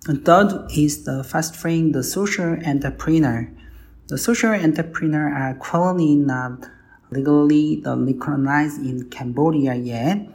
And 0.07 0.23
third 0.23 0.69
is 0.75 1.03
the 1.03 1.23
fostering 1.23 1.91
the 1.91 2.03
social 2.03 2.57
entrepreneur. 2.65 3.49
The 4.07 4.17
social 4.17 4.51
entrepreneur 4.51 5.33
are 5.33 5.55
currently 5.55 6.15
not 6.15 6.63
uh, 6.63 6.67
legally 7.09 7.81
recognized 7.83 8.79
in 8.81 9.09
Cambodia 9.09 9.73
yet. 9.73 10.27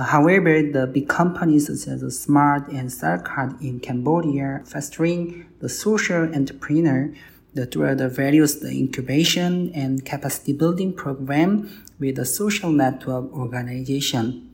However, 0.00 0.62
the 0.62 0.86
big 0.86 1.08
companies 1.08 1.66
such 1.66 1.92
as 1.92 2.18
Smart 2.18 2.68
and 2.68 2.90
Starcard 2.90 3.60
in 3.62 3.80
Cambodia 3.80 4.62
fostering 4.64 5.46
the 5.60 5.68
social 5.68 6.22
entrepreneur 6.34 7.12
through 7.54 7.94
the 7.94 8.08
various 8.08 8.56
the 8.56 8.70
incubation 8.70 9.72
and 9.72 10.04
capacity 10.04 10.52
building 10.52 10.92
program 10.92 11.70
with 12.00 12.16
the 12.16 12.24
social 12.24 12.70
network 12.70 13.32
organization. 13.32 14.53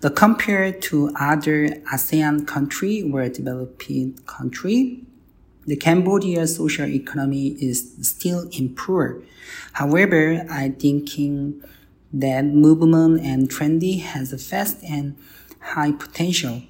The 0.00 0.10
compared 0.10 0.82
to 0.82 1.10
other 1.18 1.68
ASEAN 1.92 2.46
country 2.46 3.02
or 3.02 3.28
developing 3.28 4.18
country, 4.26 5.04
the 5.66 5.76
Cambodia 5.76 6.46
social 6.46 6.86
economy 6.86 7.48
is 7.60 7.94
still 8.02 8.48
improved. 8.52 9.26
However, 9.72 10.46
I 10.50 10.70
thinking 10.70 11.62
that 12.12 12.44
movement 12.44 13.20
and 13.24 13.48
trendy 13.48 14.00
has 14.00 14.32
a 14.32 14.38
fast 14.38 14.82
and 14.84 15.16
high 15.60 15.92
potential. 15.92 16.62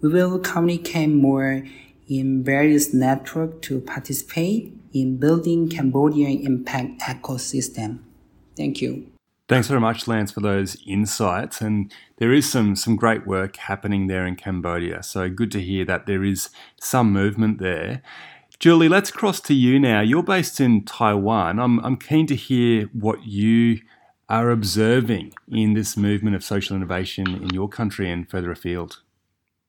We 0.00 0.08
will 0.08 0.38
communicate 0.38 1.10
more 1.10 1.64
in 2.08 2.42
various 2.42 2.92
networks 2.92 3.66
to 3.68 3.80
participate 3.80 4.72
in 4.92 5.16
building 5.18 5.68
Cambodian 5.68 6.44
impact 6.44 7.00
ecosystem. 7.00 8.00
Thank 8.56 8.82
you. 8.82 9.13
Thanks 9.46 9.68
very 9.68 9.80
much, 9.80 10.08
Lance, 10.08 10.32
for 10.32 10.40
those 10.40 10.76
insights. 10.86 11.60
And 11.60 11.92
there 12.16 12.32
is 12.32 12.50
some 12.50 12.76
some 12.76 12.96
great 12.96 13.26
work 13.26 13.56
happening 13.56 14.06
there 14.06 14.26
in 14.26 14.36
Cambodia. 14.36 15.02
So 15.02 15.28
good 15.28 15.52
to 15.52 15.60
hear 15.60 15.84
that 15.84 16.06
there 16.06 16.24
is 16.24 16.48
some 16.80 17.12
movement 17.12 17.58
there. 17.58 18.00
Julie, 18.58 18.88
let's 18.88 19.10
cross 19.10 19.40
to 19.42 19.54
you 19.54 19.78
now. 19.78 20.00
You're 20.00 20.22
based 20.22 20.60
in 20.60 20.84
Taiwan. 20.84 21.58
I'm 21.58 21.78
I'm 21.80 21.96
keen 21.96 22.26
to 22.28 22.34
hear 22.34 22.88
what 22.94 23.26
you 23.26 23.80
are 24.30 24.50
observing 24.50 25.34
in 25.48 25.74
this 25.74 25.94
movement 25.94 26.34
of 26.34 26.42
social 26.42 26.74
innovation 26.74 27.26
in 27.26 27.50
your 27.50 27.68
country 27.68 28.10
and 28.10 28.28
further 28.28 28.50
afield. 28.50 29.00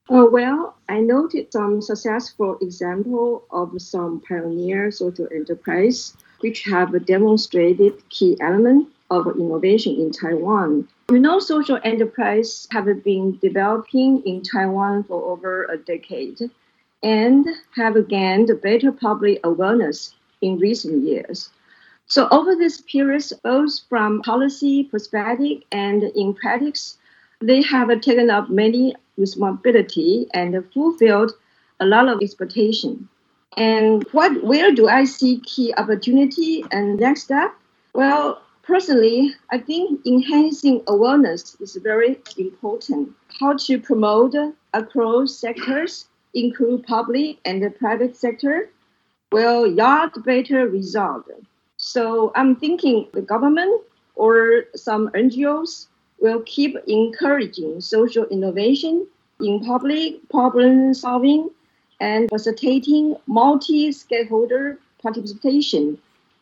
Oh, 0.08 0.30
well, 0.30 0.78
I 0.88 1.02
noted 1.02 1.52
some 1.52 1.82
successful 1.82 2.58
example 2.62 3.44
of 3.52 3.74
some 3.82 4.22
pioneer 4.22 4.92
social 4.92 5.28
enterprise 5.34 6.16
which 6.40 6.64
have 6.64 7.06
demonstrated 7.06 8.08
key 8.10 8.38
elements 8.40 8.95
of 9.10 9.28
innovation 9.38 9.96
in 9.96 10.12
Taiwan. 10.12 10.88
You 11.10 11.20
know, 11.20 11.40
social 11.40 11.80
enterprise 11.84 12.68
have 12.72 12.86
been 13.04 13.38
developing 13.42 14.24
in 14.26 14.42
Taiwan 14.42 15.04
for 15.04 15.24
over 15.32 15.66
a 15.66 15.78
decade 15.78 16.50
and 17.04 17.48
have 17.76 18.08
gained 18.08 18.50
better 18.62 18.92
public 18.92 19.40
awareness 19.44 20.14
in 20.42 20.58
recent 20.58 21.04
years. 21.04 21.50
So 22.08 22.28
over 22.30 22.56
this 22.56 22.82
period, 22.82 23.24
both 23.44 23.80
from 23.90 24.22
policy 24.22 24.84
perspective 24.84 25.62
and 25.72 26.04
in 26.04 26.34
practice, 26.34 26.98
they 27.42 27.62
have 27.64 27.90
taken 28.02 28.30
up 28.30 28.50
many 28.50 28.96
responsibility 29.18 30.28
and 30.34 30.64
fulfilled 30.74 31.34
a 31.80 31.86
lot 31.86 32.08
of 32.08 32.22
expectation. 32.22 33.08
And 33.58 34.04
what 34.12 34.44
where 34.44 34.72
do 34.74 34.88
I 34.88 35.06
see 35.06 35.40
key 35.40 35.74
opportunity 35.78 36.64
and 36.72 37.00
next 37.00 37.24
step? 37.24 37.54
Well, 37.94 38.42
Personally, 38.66 39.36
I 39.52 39.60
think 39.60 40.04
enhancing 40.08 40.82
awareness 40.88 41.56
is 41.62 41.76
very 41.76 42.20
important. 42.36 43.14
How 43.40 43.54
to 43.58 43.80
promote 43.80 44.34
across 44.74 45.36
sectors, 45.36 46.08
include 46.34 46.88
public 46.88 47.38
and 47.46 47.62
the 47.62 47.70
private 47.70 48.16
sector, 48.16 48.70
will 49.32 49.68
yield 49.68 50.26
better 50.26 50.68
result. 50.68 51.30
So 51.78 52.32
I'm 52.36 52.56
thinking 52.56 53.08
the 53.14 53.22
government 53.22 53.84
or 54.16 54.64
some 54.74 55.10
NGOs 55.10 55.86
will 56.20 56.42
keep 56.48 56.76
encouraging 56.88 57.82
social 57.82 58.26
innovation 58.26 59.06
in 59.42 59.64
public 59.64 60.28
problem 60.30 60.96
solving 60.96 61.52
and 62.00 62.28
facilitating 62.30 63.16
multi-stakeholder 63.28 64.80
participation 65.04 66.00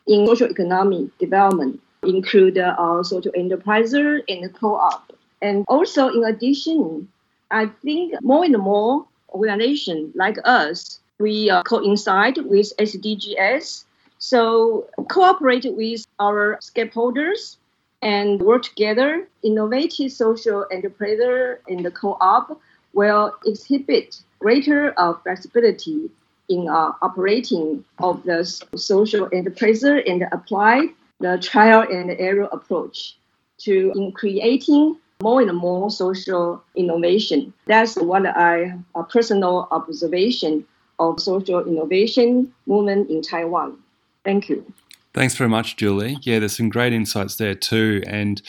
in 0.08 0.26
social 0.26 0.48
economic 0.48 1.18
development 1.18 1.82
include 2.06 2.58
uh, 2.58 3.04
social 3.04 3.32
enterprise 3.36 3.94
and 3.94 4.54
co-op. 4.60 5.12
And 5.42 5.66
also, 5.68 6.08
in 6.10 6.24
addition, 6.24 7.08
I 7.52 7.68
think 7.84 8.16
more 8.22 8.46
and 8.46 8.58
more 8.58 9.06
organizations 9.30 10.16
like 10.16 10.38
us, 10.46 11.00
we 11.20 11.50
uh, 11.50 11.64
coincide 11.64 12.38
with 12.38 12.72
SDGs. 12.78 13.86
So 14.20 14.88
cooperate 15.10 15.66
with 15.66 16.06
our 16.20 16.58
stakeholders 16.62 17.58
and 18.02 18.42
work 18.42 18.64
together. 18.64 19.28
Innovative 19.44 20.12
social 20.12 20.66
enterprise 20.72 21.20
and 21.68 21.86
the 21.86 21.92
co-op 21.92 22.60
will 22.94 23.34
exhibit 23.46 24.22
greater 24.40 24.94
uh, 24.98 25.14
flexibility 25.24 26.10
in 26.50 26.68
uh, 26.68 26.92
operating 27.02 27.84
of 28.00 28.24
the 28.24 28.44
social 28.76 29.30
enterprise 29.32 29.84
and 29.84 30.26
apply 30.32 30.90
the 31.24 31.38
trial 31.38 31.82
and 31.90 32.12
error 32.20 32.50
approach 32.52 33.16
to 33.58 33.94
in 33.96 34.12
creating 34.12 34.98
more 35.22 35.42
and 35.42 35.56
more 35.56 35.90
social 35.90 36.62
innovation. 36.76 37.54
That's 37.66 37.96
what 37.96 38.26
I 38.26 38.78
a 38.94 39.04
personal 39.04 39.70
observation 39.72 40.66
of 41.00 41.20
social 41.22 41.66
innovation 41.66 42.54
movement 42.68 43.10
in 43.10 43.22
Taiwan. 43.22 43.78
Thank 44.26 44.50
you. 44.50 44.66
Thanks 45.14 45.36
very 45.36 45.50
much, 45.50 45.78
Julie. 45.78 46.18
Yeah, 46.24 46.40
there's 46.40 46.58
some 46.58 46.70
great 46.70 46.92
insights 46.92 47.36
there 47.38 47.56
too, 47.56 48.04
and 48.06 48.42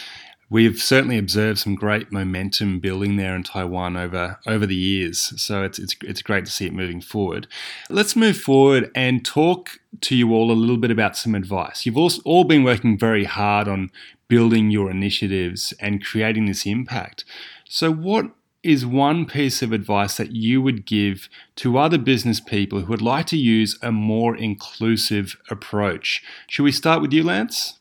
we've 0.55 0.81
certainly 0.81 1.19
observed 1.19 1.59
some 1.59 1.75
great 1.75 2.13
momentum 2.13 2.79
building 2.79 3.17
there 3.17 3.35
in 3.35 3.43
Taiwan 3.43 3.97
over 3.97 4.39
over 4.47 4.67
the 4.67 4.77
years. 4.77 5.19
So 5.43 5.65
it's 5.65 5.81
it's 5.81 5.97
it's 6.03 6.23
great 6.23 6.45
to 6.45 6.51
see 6.51 6.67
it 6.67 6.73
moving 6.73 7.01
forward. 7.01 7.49
Let's 7.91 8.15
move 8.15 8.37
forward 8.37 8.89
and 8.95 9.25
talk 9.25 9.81
to 10.03 10.15
you 10.15 10.33
all 10.33 10.53
a 10.53 10.61
little 10.63 10.77
bit 10.77 10.93
about 10.93 11.17
some 11.17 11.35
advice. 11.35 11.85
You've 11.85 11.99
all, 11.99 12.13
all 12.25 12.45
been 12.45 12.63
working 12.63 12.97
very 12.97 13.25
hard 13.25 13.67
on 13.67 13.91
building 14.29 14.71
your 14.71 14.93
initiatives 14.93 15.75
and 15.81 16.05
creating 16.05 16.47
this 16.47 16.67
impact. 16.67 17.25
So 17.69 17.91
what 17.91 18.31
is 18.63 18.87
one 18.87 19.27
piece 19.27 19.61
of 19.61 19.73
advice 19.73 20.17
that 20.19 20.31
you 20.31 20.63
would 20.63 20.87
give 20.87 21.29
to 21.57 21.79
other 21.79 21.99
business 21.99 22.39
people 22.39 22.81
who 22.81 22.87
would 22.87 23.03
like 23.03 23.27
to 23.27 23.37
use 23.37 23.77
a 23.83 23.91
more 23.91 24.37
inclusive 24.37 25.37
approach? 25.51 26.23
Should 26.47 26.63
we 26.63 26.73
start 26.73 27.03
with 27.03 27.13
you, 27.13 27.25
Lance? 27.25 27.81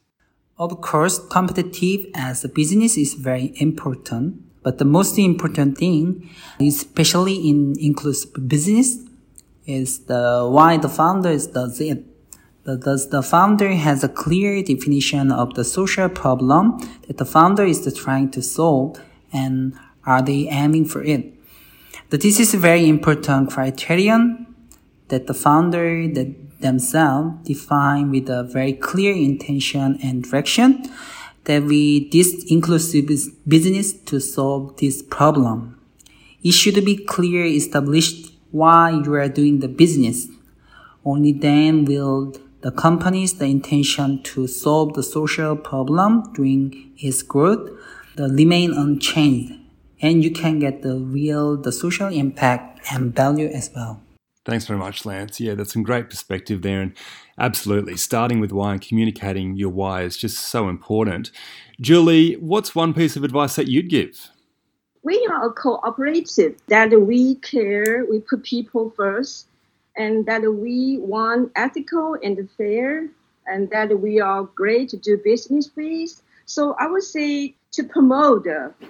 Of 0.64 0.80
course, 0.80 1.20
competitive 1.20 2.06
as 2.16 2.46
a 2.46 2.48
business 2.48 2.96
is 2.98 3.16
very 3.16 3.52
important, 3.58 4.42
but 4.64 4.78
the 4.78 4.86
most 4.86 5.20
important 5.20 5.78
thing, 5.78 6.30
especially 6.58 7.36
in 7.50 7.76
inclusive 7.82 8.48
business, 8.48 8.98
is 9.66 10.06
the 10.06 10.48
why 10.50 10.78
the 10.78 10.88
founder 10.88 11.38
does 11.38 11.82
it. 11.82 12.06
Does 12.64 13.10
the 13.10 13.22
founder 13.22 13.74
has 13.74 14.06
a 14.06 14.08
clear 14.08 14.64
definition 14.64 15.34
of 15.34 15.54
the 15.56 15.66
social 15.66 16.08
problem 16.08 16.80
that 17.08 17.18
the 17.18 17.26
founder 17.26 17.66
is 17.66 17.84
trying 17.94 18.32
to 18.32 18.42
solve 18.42 19.02
and 19.34 19.74
are 20.06 20.22
they 20.22 20.48
aiming 20.48 20.86
for 20.86 21.04
it? 21.04 21.34
But 22.10 22.22
this 22.22 22.40
is 22.40 22.54
a 22.54 22.58
very 22.58 22.88
important 22.88 23.50
criterion 23.50 24.48
that 25.10 25.28
the 25.28 25.34
founder 25.34 26.08
that 26.08 26.53
themselves 26.64 27.36
define 27.44 28.10
with 28.10 28.28
a 28.30 28.44
very 28.44 28.74
clear 28.74 29.14
intention 29.14 30.00
and 30.02 30.24
direction 30.24 30.90
that 31.44 31.64
we 31.64 32.10
this 32.10 32.44
inclusive 32.48 33.08
business 33.48 33.94
to 33.94 34.20
solve 34.20 34.78
this 34.78 35.04
problem. 35.04 35.80
It 36.44 36.54
should 36.54 36.84
be 36.84 36.98
clear 36.98 37.46
established 37.46 38.34
why 38.52 38.92
you 38.92 39.14
are 39.14 39.30
doing 39.30 39.60
the 39.60 39.68
business. 39.68 40.28
Only 41.06 41.34
then 41.34 41.86
will 41.86 42.34
the 42.62 42.72
company's 42.72 43.34
the 43.34 43.46
intention 43.46 44.24
to 44.24 44.48
solve 44.48 44.94
the 44.94 45.04
social 45.04 45.56
problem 45.56 46.32
during 46.34 46.94
its 46.98 47.22
growth 47.22 47.70
the 48.16 48.30
remain 48.30 48.72
unchanged 48.74 49.54
and 50.02 50.24
you 50.24 50.32
can 50.32 50.60
get 50.60 50.82
the 50.82 50.96
real 50.96 51.58
the 51.58 51.72
social 51.72 52.08
impact 52.08 52.80
and 52.92 53.16
value 53.16 53.48
as 53.48 53.70
well. 53.76 54.00
Thanks 54.46 54.66
very 54.66 54.78
much, 54.78 55.06
Lance. 55.06 55.40
Yeah, 55.40 55.56
that's 55.56 55.72
some 55.72 55.84
great 55.84 56.10
perspective 56.10 56.64
there. 56.64 56.82
And 56.82 56.94
absolutely, 57.38 57.96
starting 57.96 58.42
with 58.42 58.52
why 58.52 58.74
and 58.74 58.82
communicating 58.82 59.56
your 59.56 59.70
why 59.70 60.02
is 60.02 60.18
just 60.18 60.38
so 60.38 60.68
important. 60.68 61.32
Julie, 61.80 62.34
what's 62.34 62.76
one 62.76 62.94
piece 62.94 63.16
of 63.16 63.24
advice 63.24 63.56
that 63.56 63.70
you'd 63.70 63.90
give? 63.90 64.30
We 65.04 65.26
are 65.32 65.48
a 65.48 65.52
cooperative 65.54 66.58
that 66.68 66.92
we 66.92 67.36
care, 67.36 68.06
we 68.10 68.20
put 68.20 68.44
people 68.44 68.94
first, 68.98 69.48
and 69.96 70.26
that 70.26 70.42
we 70.42 70.98
want 71.00 71.52
ethical 71.56 72.18
and 72.22 72.50
fair, 72.58 73.08
and 73.48 73.70
that 73.70 74.00
we 74.00 74.20
are 74.20 74.44
great 74.44 74.90
to 74.90 74.98
do 74.98 75.18
business 75.24 75.70
with. 75.76 76.22
So 76.46 76.76
I 76.80 76.88
would 76.88 77.04
say 77.04 77.56
to 77.72 77.84
promote 77.84 78.46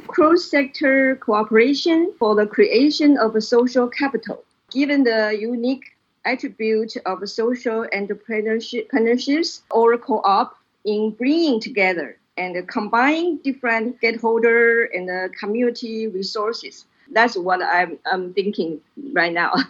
cross-sector 0.07 1.15
cooperation 1.17 2.13
for 2.17 2.35
the 2.35 2.47
creation 2.47 3.17
of 3.17 3.35
a 3.35 3.41
social 3.41 3.87
capital. 3.87 4.43
Given 4.73 5.03
the 5.03 5.37
unique 5.39 5.93
attribute 6.25 6.95
of 7.05 7.27
social 7.29 7.85
entrepreneurships 7.93 9.61
or 9.71 9.97
co-op 9.97 10.55
in 10.85 11.11
bringing 11.11 11.59
together 11.59 12.17
and 12.37 12.67
combining 12.67 13.37
different 13.37 13.97
stakeholder 13.97 14.85
and 14.85 15.33
community 15.35 16.07
resources. 16.07 16.85
That's 17.11 17.37
what 17.37 17.61
I'm, 17.61 17.99
I'm 18.11 18.33
thinking 18.33 18.81
right 19.13 19.33
now. 19.33 19.53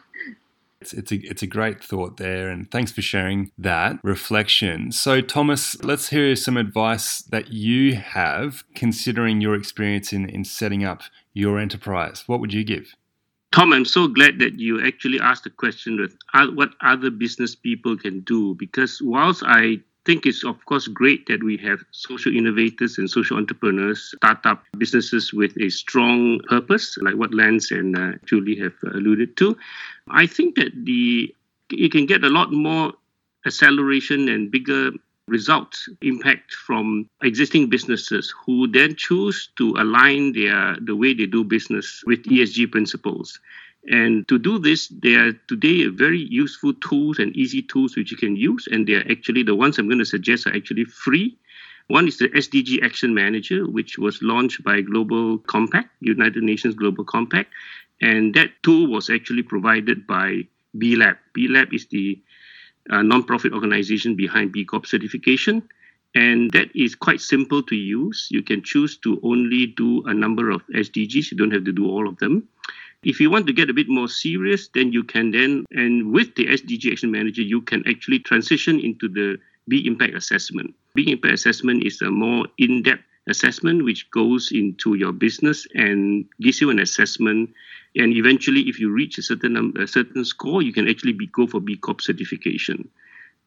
It's, 0.81 0.91
it's, 0.91 1.11
a, 1.13 1.15
it's 1.15 1.41
a 1.41 1.47
great 1.47 1.81
thought 1.81 2.17
there, 2.17 2.49
and 2.49 2.69
thanks 2.69 2.91
for 2.91 3.01
sharing 3.01 3.51
that 3.57 4.01
reflection. 4.03 4.91
So, 4.91 5.21
Thomas, 5.21 5.81
let's 5.81 6.09
hear 6.09 6.35
some 6.35 6.57
advice 6.57 7.21
that 7.21 7.53
you 7.53 7.95
have 7.95 8.65
considering 8.75 9.39
your 9.39 9.55
experience 9.55 10.11
in, 10.11 10.27
in 10.27 10.43
setting 10.43 10.83
up 10.83 11.03
your 11.31 11.57
enterprise. 11.57 12.25
What 12.27 12.41
would 12.41 12.51
you 12.51 12.65
give? 12.65 12.97
Tom, 13.53 13.71
I'm 13.71 13.85
so 13.85 14.07
glad 14.07 14.39
that 14.39 14.59
you 14.59 14.83
actually 14.83 15.19
asked 15.19 15.43
the 15.43 15.51
question 15.51 16.01
with 16.01 16.17
what 16.55 16.71
other 16.81 17.11
business 17.11 17.53
people 17.53 17.95
can 17.95 18.21
do 18.21 18.55
because 18.55 18.99
whilst 18.99 19.43
I 19.45 19.77
think 20.05 20.25
it's 20.25 20.43
of 20.43 20.57
course 20.65 20.87
great 20.87 21.27
that 21.27 21.43
we 21.43 21.57
have 21.57 21.79
social 21.91 22.35
innovators 22.35 22.97
and 22.97 23.07
social 23.07 23.37
entrepreneurs 23.37 24.11
start 24.17 24.43
up 24.45 24.63
businesses 24.79 25.33
with 25.33 25.55
a 25.61 25.69
strong 25.69 26.39
purpose, 26.49 26.97
like 27.01 27.13
what 27.13 27.31
Lance 27.31 27.69
and 27.69 27.95
uh, 27.95 28.13
Julie 28.25 28.57
have 28.57 28.73
alluded 28.91 29.37
to. 29.37 29.55
I 30.09 30.25
think 30.25 30.55
that 30.55 30.71
the 30.73 31.33
you 31.69 31.89
can 31.89 32.07
get 32.07 32.23
a 32.23 32.29
lot 32.29 32.51
more 32.51 32.93
acceleration 33.45 34.29
and 34.29 34.49
bigger 34.49 34.91
results 35.27 35.87
impact 36.01 36.53
from 36.53 37.09
existing 37.21 37.69
businesses 37.69 38.33
who 38.45 38.67
then 38.67 38.95
choose 38.95 39.49
to 39.57 39.75
align 39.77 40.33
their 40.33 40.75
the 40.81 40.95
way 40.95 41.13
they 41.13 41.25
do 41.25 41.43
business 41.43 42.03
with 42.05 42.23
ESG 42.23 42.71
principles. 42.71 43.39
And 43.87 44.27
to 44.29 44.39
do 44.39 44.59
this, 44.59 44.87
there 44.87 45.27
are 45.27 45.33
today 45.47 45.87
very 45.87 46.19
useful 46.19 46.73
tools 46.75 47.19
and 47.19 47.35
easy 47.35 47.61
tools 47.61 47.95
which 47.95 48.11
you 48.11 48.17
can 48.17 48.35
use. 48.35 48.67
And 48.71 48.87
they're 48.87 49.09
actually 49.11 49.43
the 49.43 49.55
ones 49.55 49.77
I'm 49.77 49.87
going 49.87 49.99
to 49.99 50.05
suggest 50.05 50.47
are 50.47 50.55
actually 50.55 50.85
free. 50.85 51.37
One 51.87 52.07
is 52.07 52.17
the 52.17 52.29
SDG 52.29 52.81
Action 52.81 53.13
Manager, 53.13 53.67
which 53.67 53.97
was 53.97 54.21
launched 54.21 54.63
by 54.63 54.79
Global 54.79 55.37
Compact, 55.39 55.89
United 55.99 56.43
Nations 56.43 56.75
Global 56.75 57.03
Compact. 57.03 57.51
And 58.01 58.33
that 58.35 58.51
tool 58.63 58.87
was 58.87 59.09
actually 59.09 59.43
provided 59.43 60.07
by 60.07 60.47
B 60.77 60.95
Lab. 60.95 61.17
B 61.33 61.49
Lab 61.49 61.73
is 61.73 61.87
the 61.87 62.21
uh, 62.89 63.01
non-profit 63.01 63.53
organization 63.53 64.15
behind 64.15 64.51
B 64.51 64.65
Corp 64.65 64.85
certification. 64.85 65.63
And 66.15 66.51
that 66.51 66.69
is 66.75 66.93
quite 66.93 67.21
simple 67.21 67.63
to 67.63 67.75
use. 67.75 68.27
You 68.29 68.43
can 68.43 68.61
choose 68.61 68.97
to 68.97 69.19
only 69.23 69.67
do 69.67 70.03
a 70.05 70.13
number 70.13 70.51
of 70.51 70.61
SDGs. 70.67 71.31
You 71.31 71.37
don't 71.37 71.51
have 71.51 71.65
to 71.65 71.71
do 71.71 71.89
all 71.89 72.07
of 72.07 72.17
them. 72.17 72.47
If 73.03 73.19
you 73.19 73.29
want 73.29 73.47
to 73.47 73.53
get 73.53 73.69
a 73.69 73.73
bit 73.73 73.89
more 73.89 74.07
serious, 74.07 74.69
then 74.73 74.93
you 74.93 75.03
can 75.03 75.31
then, 75.31 75.65
and 75.71 76.13
with 76.13 76.35
the 76.35 76.45
SDG 76.45 76.91
Action 76.91 77.11
Manager, 77.11 77.41
you 77.41 77.61
can 77.61 77.83
actually 77.87 78.19
transition 78.19 78.79
into 78.79 79.09
the 79.09 79.37
B 79.67 79.85
Impact 79.85 80.13
Assessment. 80.13 80.73
B 80.95 81.11
Impact 81.11 81.33
Assessment 81.33 81.83
is 81.83 82.01
a 82.01 82.11
more 82.11 82.45
in 82.57 82.83
depth 82.83 83.03
assessment 83.27 83.83
which 83.83 84.09
goes 84.11 84.51
into 84.51 84.95
your 84.95 85.11
business 85.11 85.67
and 85.75 86.25
gives 86.41 86.61
you 86.61 86.69
an 86.69 86.79
assessment. 86.79 87.49
And 87.95 88.13
eventually, 88.13 88.61
if 88.61 88.79
you 88.79 88.91
reach 88.91 89.17
a 89.17 89.21
certain 89.21 89.73
a 89.77 89.87
certain 89.87 90.25
score, 90.25 90.61
you 90.61 90.73
can 90.73 90.87
actually 90.87 91.13
be, 91.13 91.27
go 91.27 91.47
for 91.47 91.59
B 91.59 91.77
Corp 91.77 92.01
certification. 92.01 92.89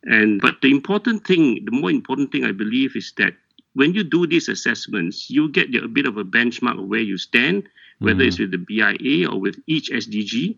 And 0.05 0.41
but 0.41 0.61
the 0.63 0.71
important 0.71 1.27
thing, 1.27 1.65
the 1.65 1.73
more 1.73 1.91
important 1.91 2.33
thing 2.33 2.45
I 2.45 2.53
believe 2.53 2.97
is 2.97 3.13
that 3.19 3.35
when 3.75 3.93
you 3.93 4.05
do 4.05 4.27
these 4.27 4.49
assessments, 4.49 5.29
you 5.29 5.51
get 5.51 5.75
a 5.75 5.89
bit 5.89 6.07
of 6.07 6.17
a 6.17 6.25
benchmark 6.25 6.79
of 6.79 6.89
where 6.89 7.01
you 7.01 7.19
stand 7.19 7.69
whether 7.99 8.25
mm. 8.25 8.27
it's 8.27 8.39
with 8.39 8.51
the 8.51 8.59
BIA 8.59 9.29
or 9.29 9.41
with 9.41 9.57
each 9.67 9.91
SDG. 9.91 10.57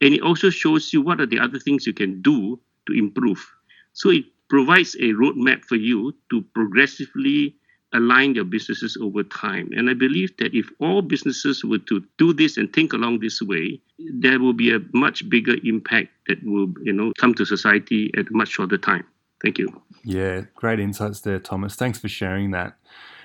And 0.00 0.14
it 0.14 0.22
also 0.22 0.50
shows 0.50 0.92
you 0.92 1.02
what 1.02 1.20
are 1.20 1.26
the 1.26 1.40
other 1.40 1.58
things 1.58 1.86
you 1.86 1.92
can 1.92 2.22
do 2.22 2.58
to 2.86 2.92
improve. 2.92 3.44
So 3.92 4.10
it 4.10 4.24
provides 4.48 4.94
a 4.96 5.12
roadmap 5.12 5.64
for 5.64 5.76
you 5.76 6.14
to 6.30 6.42
progressively 6.54 7.56
align 7.92 8.34
your 8.34 8.44
businesses 8.44 8.96
over 9.00 9.22
time. 9.22 9.70
And 9.76 9.88
I 9.88 9.94
believe 9.94 10.36
that 10.38 10.54
if 10.54 10.68
all 10.78 11.02
businesses 11.02 11.64
were 11.64 11.78
to 11.78 12.04
do 12.18 12.32
this 12.32 12.56
and 12.56 12.72
think 12.72 12.92
along 12.92 13.20
this 13.20 13.40
way, 13.40 13.80
there 13.98 14.38
will 14.38 14.52
be 14.52 14.74
a 14.74 14.80
much 14.92 15.28
bigger 15.28 15.56
impact 15.64 16.10
that 16.26 16.38
will, 16.44 16.72
you 16.82 16.92
know, 16.92 17.12
come 17.18 17.34
to 17.34 17.44
society 17.44 18.10
at 18.16 18.28
a 18.28 18.32
much 18.32 18.48
shorter 18.48 18.78
time. 18.78 19.04
Thank 19.42 19.58
you. 19.58 19.68
Yeah, 20.04 20.42
great 20.54 20.80
insights 20.80 21.20
there, 21.20 21.38
Thomas. 21.38 21.74
Thanks 21.76 21.98
for 21.98 22.08
sharing 22.08 22.50
that. 22.50 22.76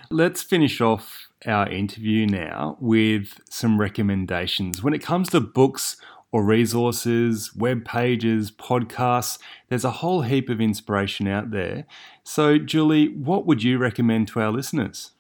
Let's 0.10 0.44
finish 0.44 0.80
off 0.80 1.28
our 1.46 1.68
interview 1.70 2.26
now 2.26 2.78
with 2.80 3.40
some 3.50 3.80
recommendations. 3.80 4.84
When 4.84 4.94
it 4.94 5.02
comes 5.02 5.30
to 5.30 5.40
books 5.42 5.98
or 6.34 6.44
resources, 6.44 7.56
web 7.56 7.86
pages, 7.86 8.52
podcasts, 8.52 9.38
there's 9.70 9.86
a 9.86 9.92
whole 9.92 10.24
heap 10.24 10.50
of 10.50 10.60
inspiration 10.60 11.28
out 11.28 11.52
there. 11.52 11.86
So, 12.24 12.58
Julie, 12.58 13.10
what 13.10 13.46
would 13.46 13.62
you 13.62 13.78
recommend 13.78 14.28
to 14.30 14.42
our 14.42 14.52
listeners? 14.52 15.12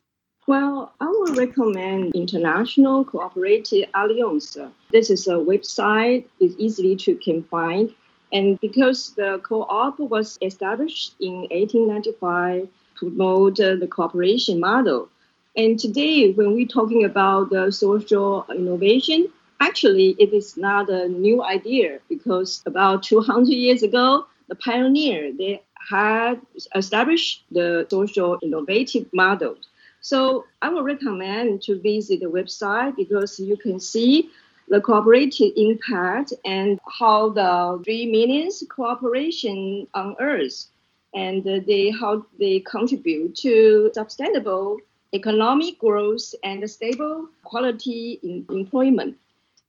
Well, 0.47 0.91
I 0.99 1.06
would 1.06 1.38
recommend 1.38 2.15
International 2.15 3.06
Cooperative 3.06 3.88
Alliance. 3.93 4.58
This 4.91 5.12
is 5.12 5.28
a 5.28 5.36
website, 5.36 6.26
it's 6.39 6.56
easily 6.58 6.95
to 6.97 7.15
can 7.15 7.43
find. 7.43 7.93
And 8.34 8.60
because 8.60 9.13
the 9.13 9.39
co-op 9.43 9.99
was 9.99 10.39
established 10.41 11.13
in 11.21 11.47
1895 11.52 12.67
to 12.99 13.06
promote 13.10 13.60
uh, 13.60 13.76
the 13.76 13.88
cooperation 13.88 14.60
model, 14.60 15.10
and 15.56 15.80
today, 15.80 16.32
when 16.32 16.56
we're 16.56 16.65
talking 16.65 17.06
about 17.06 17.52
the 17.52 17.71
social 17.71 18.47
innovation, 18.49 19.28
actually, 19.67 20.15
it 20.19 20.34
is 20.34 20.58
not 20.58 20.89
a 20.89 21.08
new 21.08 21.43
idea 21.43 21.99
because 22.10 22.62
about 22.65 23.04
200 23.04 23.47
years 23.49 23.82
ago, 23.84 24.26
the 24.49 24.56
pioneer 24.56 25.32
they 25.32 25.62
had 25.89 26.41
established 26.76 27.43
the 27.52 27.88
social 27.89 28.38
innovative 28.41 29.06
model. 29.13 29.56
So 30.02 30.45
I 30.62 30.69
would 30.69 30.86
recommend 30.86 31.62
to 31.63 31.80
visit 31.80 32.19
the 32.19 32.32
website 32.39 32.95
because 32.95 33.39
you 33.39 33.58
can 33.58 33.80
see 33.80 34.30
the 34.67 34.82
cooperative 34.82 35.52
impact 35.56 36.34
and 36.45 36.80
how 36.99 37.30
the 37.30 37.82
three 37.84 38.06
meanings 38.06 38.63
cooperation 38.69 39.88
on 39.93 40.15
earth 40.19 40.67
and 41.13 41.43
they 41.43 41.89
how 41.91 42.26
they 42.39 42.60
contribute 42.62 43.36
to 43.45 43.91
sustainable 43.93 44.78
economic 45.13 45.80
growth 45.80 46.34
and 46.43 46.69
stable 46.69 47.28
quality 47.43 48.19
in 48.23 48.45
employment. 48.49 49.15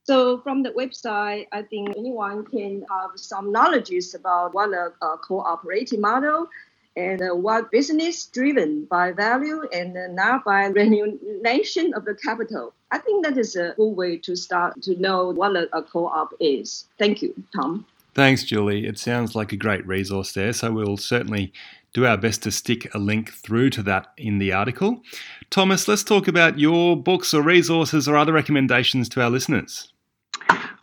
So 0.05 0.39
from 0.41 0.61
the 0.61 0.69
website, 0.69 1.47
I 1.51 1.63
think 1.63 1.89
anyone 1.97 2.45
can 2.45 2.85
have 2.91 3.11
some 3.15 3.51
knowledge 3.51 3.91
about 4.13 4.53
what 4.53 4.69
a, 4.69 4.93
a 5.03 5.17
cooperative 5.17 5.99
model 5.99 6.47
and 6.95 7.23
uh, 7.23 7.35
what 7.35 7.71
business 7.71 8.27
driven 8.27 8.85
by 8.85 9.13
value 9.13 9.63
and 9.73 9.97
uh, 9.97 10.07
not 10.11 10.45
by 10.45 10.65
remuneration 10.81 11.91
of 11.95 12.05
the 12.05 12.13
capital. 12.13 12.73
I 12.91 12.99
think 12.99 13.25
that 13.25 13.35
is 13.39 13.55
a 13.55 13.73
good 13.77 13.93
way 13.93 14.17
to 14.17 14.35
start 14.35 14.79
to 14.83 14.95
know 15.01 15.31
what 15.31 15.55
a, 15.55 15.75
a 15.75 15.81
co-op 15.81 16.33
is. 16.39 16.85
Thank 16.99 17.23
you, 17.23 17.33
Tom. 17.55 17.87
Thanks, 18.13 18.43
Julie. 18.43 18.85
It 18.85 18.99
sounds 18.99 19.33
like 19.33 19.53
a 19.53 19.57
great 19.57 19.85
resource 19.87 20.33
there. 20.33 20.53
So 20.53 20.71
we'll 20.71 20.97
certainly 20.97 21.51
do 21.93 22.05
our 22.05 22.17
best 22.17 22.43
to 22.43 22.51
stick 22.51 22.93
a 22.93 22.99
link 22.99 23.31
through 23.31 23.71
to 23.71 23.81
that 23.83 24.13
in 24.17 24.37
the 24.37 24.53
article. 24.53 25.01
Thomas, 25.49 25.87
let's 25.87 26.03
talk 26.03 26.27
about 26.27 26.59
your 26.59 26.95
books 26.95 27.33
or 27.33 27.41
resources 27.41 28.07
or 28.07 28.15
other 28.15 28.33
recommendations 28.33 29.09
to 29.09 29.21
our 29.23 29.31
listeners. 29.31 29.91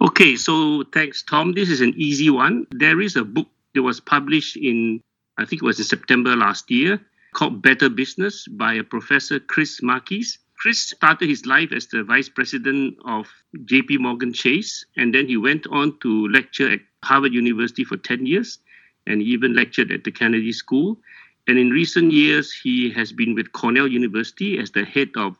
Okay, 0.02 0.34
so 0.34 0.82
thanks, 0.92 1.22
Tom. 1.22 1.52
This 1.52 1.70
is 1.70 1.80
an 1.80 1.94
easy 1.96 2.28
one. 2.28 2.66
There 2.72 3.00
is 3.00 3.14
a 3.14 3.22
book 3.24 3.46
that 3.74 3.82
was 3.82 4.00
published 4.00 4.56
in, 4.56 5.00
I 5.38 5.44
think 5.44 5.62
it 5.62 5.64
was 5.64 5.78
in 5.78 5.84
September 5.84 6.34
last 6.34 6.72
year, 6.72 7.00
called 7.34 7.62
Better 7.62 7.88
Business 7.88 8.48
by 8.48 8.74
a 8.74 8.82
professor, 8.82 9.38
Chris 9.38 9.80
Marquis. 9.80 10.26
Chris 10.58 10.80
started 10.80 11.28
his 11.28 11.46
life 11.46 11.70
as 11.70 11.86
the 11.86 12.02
vice 12.02 12.28
president 12.28 12.98
of 13.04 13.28
JP 13.54 14.00
Morgan 14.00 14.32
Chase, 14.32 14.84
and 14.96 15.14
then 15.14 15.28
he 15.28 15.36
went 15.36 15.68
on 15.68 15.96
to 16.00 16.26
lecture 16.28 16.72
at 16.72 16.80
Harvard 17.04 17.32
University 17.32 17.84
for 17.84 17.96
10 17.96 18.26
years 18.26 18.58
and 19.06 19.20
he 19.20 19.28
even 19.28 19.54
lectured 19.54 19.92
at 19.92 20.02
the 20.02 20.10
Kennedy 20.10 20.52
School. 20.52 20.98
And 21.46 21.58
in 21.58 21.70
recent 21.70 22.12
years, 22.12 22.52
he 22.52 22.90
has 22.90 23.12
been 23.12 23.34
with 23.36 23.52
Cornell 23.52 23.88
University 23.88 24.58
as 24.58 24.72
the 24.72 24.84
head 24.84 25.10
of 25.16 25.36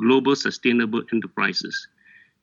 Global 0.00 0.36
Sustainable 0.36 1.02
Enterprises. 1.12 1.88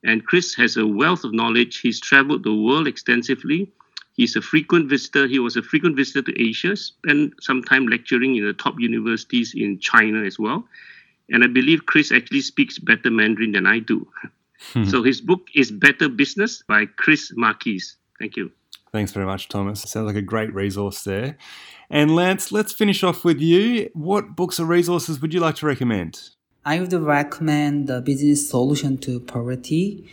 And 0.04 0.24
Chris 0.26 0.54
has 0.54 0.76
a 0.76 0.86
wealth 0.86 1.24
of 1.24 1.32
knowledge. 1.32 1.80
He's 1.80 2.00
traveled 2.00 2.44
the 2.44 2.54
world 2.54 2.86
extensively 2.86 3.72
He's 4.14 4.36
a 4.36 4.42
frequent 4.42 4.88
visitor. 4.88 5.26
He 5.26 5.40
was 5.40 5.56
a 5.56 5.62
frequent 5.62 5.96
visitor 5.96 6.22
to 6.22 6.40
Asia, 6.40 6.76
spent 6.76 7.34
some 7.42 7.62
time 7.62 7.86
lecturing 7.86 8.36
in 8.36 8.46
the 8.46 8.52
top 8.52 8.76
universities 8.78 9.54
in 9.56 9.80
China 9.80 10.22
as 10.24 10.38
well. 10.38 10.64
And 11.30 11.42
I 11.42 11.48
believe 11.48 11.86
Chris 11.86 12.12
actually 12.12 12.42
speaks 12.42 12.78
better 12.78 13.10
Mandarin 13.10 13.52
than 13.52 13.66
I 13.66 13.80
do. 13.80 14.06
Hmm. 14.72 14.84
So 14.84 15.02
his 15.02 15.20
book 15.20 15.48
is 15.54 15.72
Better 15.72 16.08
Business 16.08 16.62
by 16.68 16.86
Chris 16.86 17.32
Marquis. 17.34 17.82
Thank 18.20 18.36
you. 18.36 18.52
Thanks 18.92 19.10
very 19.10 19.26
much, 19.26 19.48
Thomas. 19.48 19.82
Sounds 19.82 20.06
like 20.06 20.14
a 20.14 20.22
great 20.22 20.54
resource 20.54 21.02
there. 21.02 21.36
And 21.90 22.14
Lance, 22.14 22.52
let's 22.52 22.72
finish 22.72 23.02
off 23.02 23.24
with 23.24 23.40
you. 23.40 23.90
What 23.94 24.36
books 24.36 24.60
or 24.60 24.64
resources 24.64 25.20
would 25.20 25.34
you 25.34 25.40
like 25.40 25.56
to 25.56 25.66
recommend? 25.66 26.30
I 26.66 26.80
would 26.80 26.94
recommend 26.94 27.88
the 27.88 28.00
Business 28.00 28.48
Solution 28.48 28.96
to 28.98 29.20
Poverty. 29.20 30.08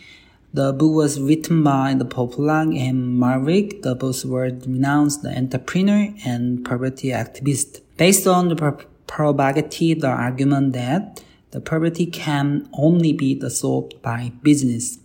The 0.52 0.74
book 0.74 0.92
was 0.94 1.18
written 1.18 1.62
by 1.62 1.94
the 1.94 2.04
Paul 2.04 2.28
Polak 2.28 2.78
and 2.78 3.18
Marwick. 3.18 3.80
The 3.80 3.94
both 3.94 4.26
were 4.26 4.50
renowned 4.50 5.12
entrepreneur 5.24 6.12
and 6.26 6.62
poverty 6.62 7.08
activist. 7.08 7.80
Based 7.96 8.26
on 8.26 8.48
the 8.48 8.86
prerogative, 9.06 10.02
the 10.02 10.08
argument 10.08 10.74
that 10.74 11.22
the 11.52 11.60
poverty 11.62 12.04
can 12.04 12.68
only 12.74 13.14
be 13.14 13.40
solved 13.48 14.02
by 14.02 14.32
business. 14.42 14.98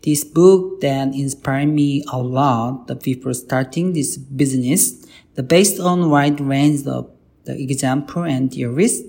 This 0.00 0.24
book 0.24 0.80
that 0.80 1.08
inspired 1.08 1.68
me 1.68 2.02
a 2.10 2.16
lot 2.16 2.86
before 3.02 3.34
starting 3.34 3.92
this 3.92 4.16
business. 4.16 5.06
The 5.34 5.42
based 5.42 5.78
on 5.78 6.08
wide 6.08 6.40
range 6.40 6.86
of 6.86 7.10
the 7.44 7.60
example 7.60 8.22
and 8.22 8.50
theories 8.50 9.02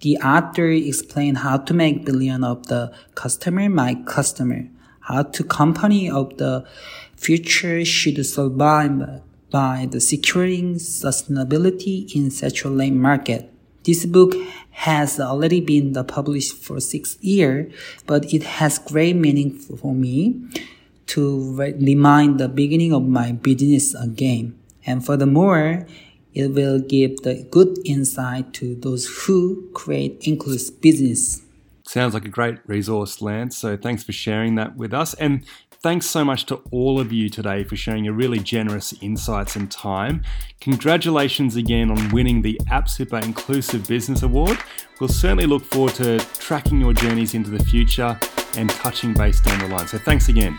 the 0.00 0.16
author 0.18 0.68
explained 0.70 1.38
how 1.38 1.58
to 1.58 1.74
make 1.74 2.04
billion 2.04 2.44
of 2.44 2.66
the 2.66 2.92
customer 3.14 3.68
my 3.68 3.94
customer, 4.06 4.68
how 5.00 5.22
to 5.22 5.44
company 5.44 6.10
of 6.10 6.36
the 6.38 6.66
future 7.16 7.84
should 7.84 8.24
survive 8.26 9.22
by 9.50 9.88
the 9.90 10.00
securing 10.00 10.74
sustainability 10.74 12.14
in 12.14 12.30
saturated 12.30 12.94
market. 12.94 13.50
This 13.84 14.04
book 14.04 14.34
has 14.70 15.20
already 15.20 15.60
been 15.60 15.94
published 16.04 16.54
for 16.54 16.80
six 16.80 17.16
years, 17.20 17.72
but 18.06 18.34
it 18.34 18.42
has 18.42 18.78
great 18.78 19.16
meaning 19.16 19.52
for 19.52 19.94
me 19.94 20.42
to 21.06 21.54
remind 21.56 22.40
the 22.40 22.48
beginning 22.48 22.92
of 22.92 23.06
my 23.06 23.32
business 23.32 23.94
again. 23.94 24.58
And 24.84 25.06
furthermore, 25.06 25.86
it 26.36 26.48
will 26.48 26.78
give 26.78 27.16
the 27.22 27.46
good 27.50 27.78
insight 27.86 28.52
to 28.52 28.74
those 28.74 29.06
who 29.06 29.70
create 29.72 30.18
inclusive 30.20 30.82
business. 30.82 31.42
Sounds 31.84 32.12
like 32.12 32.26
a 32.26 32.28
great 32.28 32.58
resource, 32.66 33.22
Lance. 33.22 33.56
So 33.56 33.76
thanks 33.76 34.04
for 34.04 34.12
sharing 34.12 34.54
that 34.56 34.76
with 34.76 34.92
us. 34.92 35.14
And 35.14 35.46
thanks 35.82 36.04
so 36.04 36.26
much 36.26 36.44
to 36.46 36.56
all 36.70 37.00
of 37.00 37.10
you 37.10 37.30
today 37.30 37.64
for 37.64 37.74
sharing 37.74 38.04
your 38.04 38.12
really 38.12 38.38
generous 38.38 38.92
insights 39.00 39.56
and 39.56 39.70
time. 39.70 40.22
Congratulations 40.60 41.56
again 41.56 41.90
on 41.90 42.10
winning 42.10 42.42
the 42.42 42.60
AppSuper 42.70 43.24
Inclusive 43.24 43.88
Business 43.88 44.22
Award. 44.22 44.58
We'll 45.00 45.08
certainly 45.08 45.46
look 45.46 45.64
forward 45.64 45.94
to 45.94 46.18
tracking 46.18 46.80
your 46.80 46.92
journeys 46.92 47.32
into 47.32 47.48
the 47.48 47.64
future 47.64 48.18
and 48.58 48.68
touching 48.68 49.14
base 49.14 49.40
down 49.40 49.58
the 49.60 49.68
line. 49.68 49.88
So 49.88 49.96
thanks 49.96 50.28
again. 50.28 50.58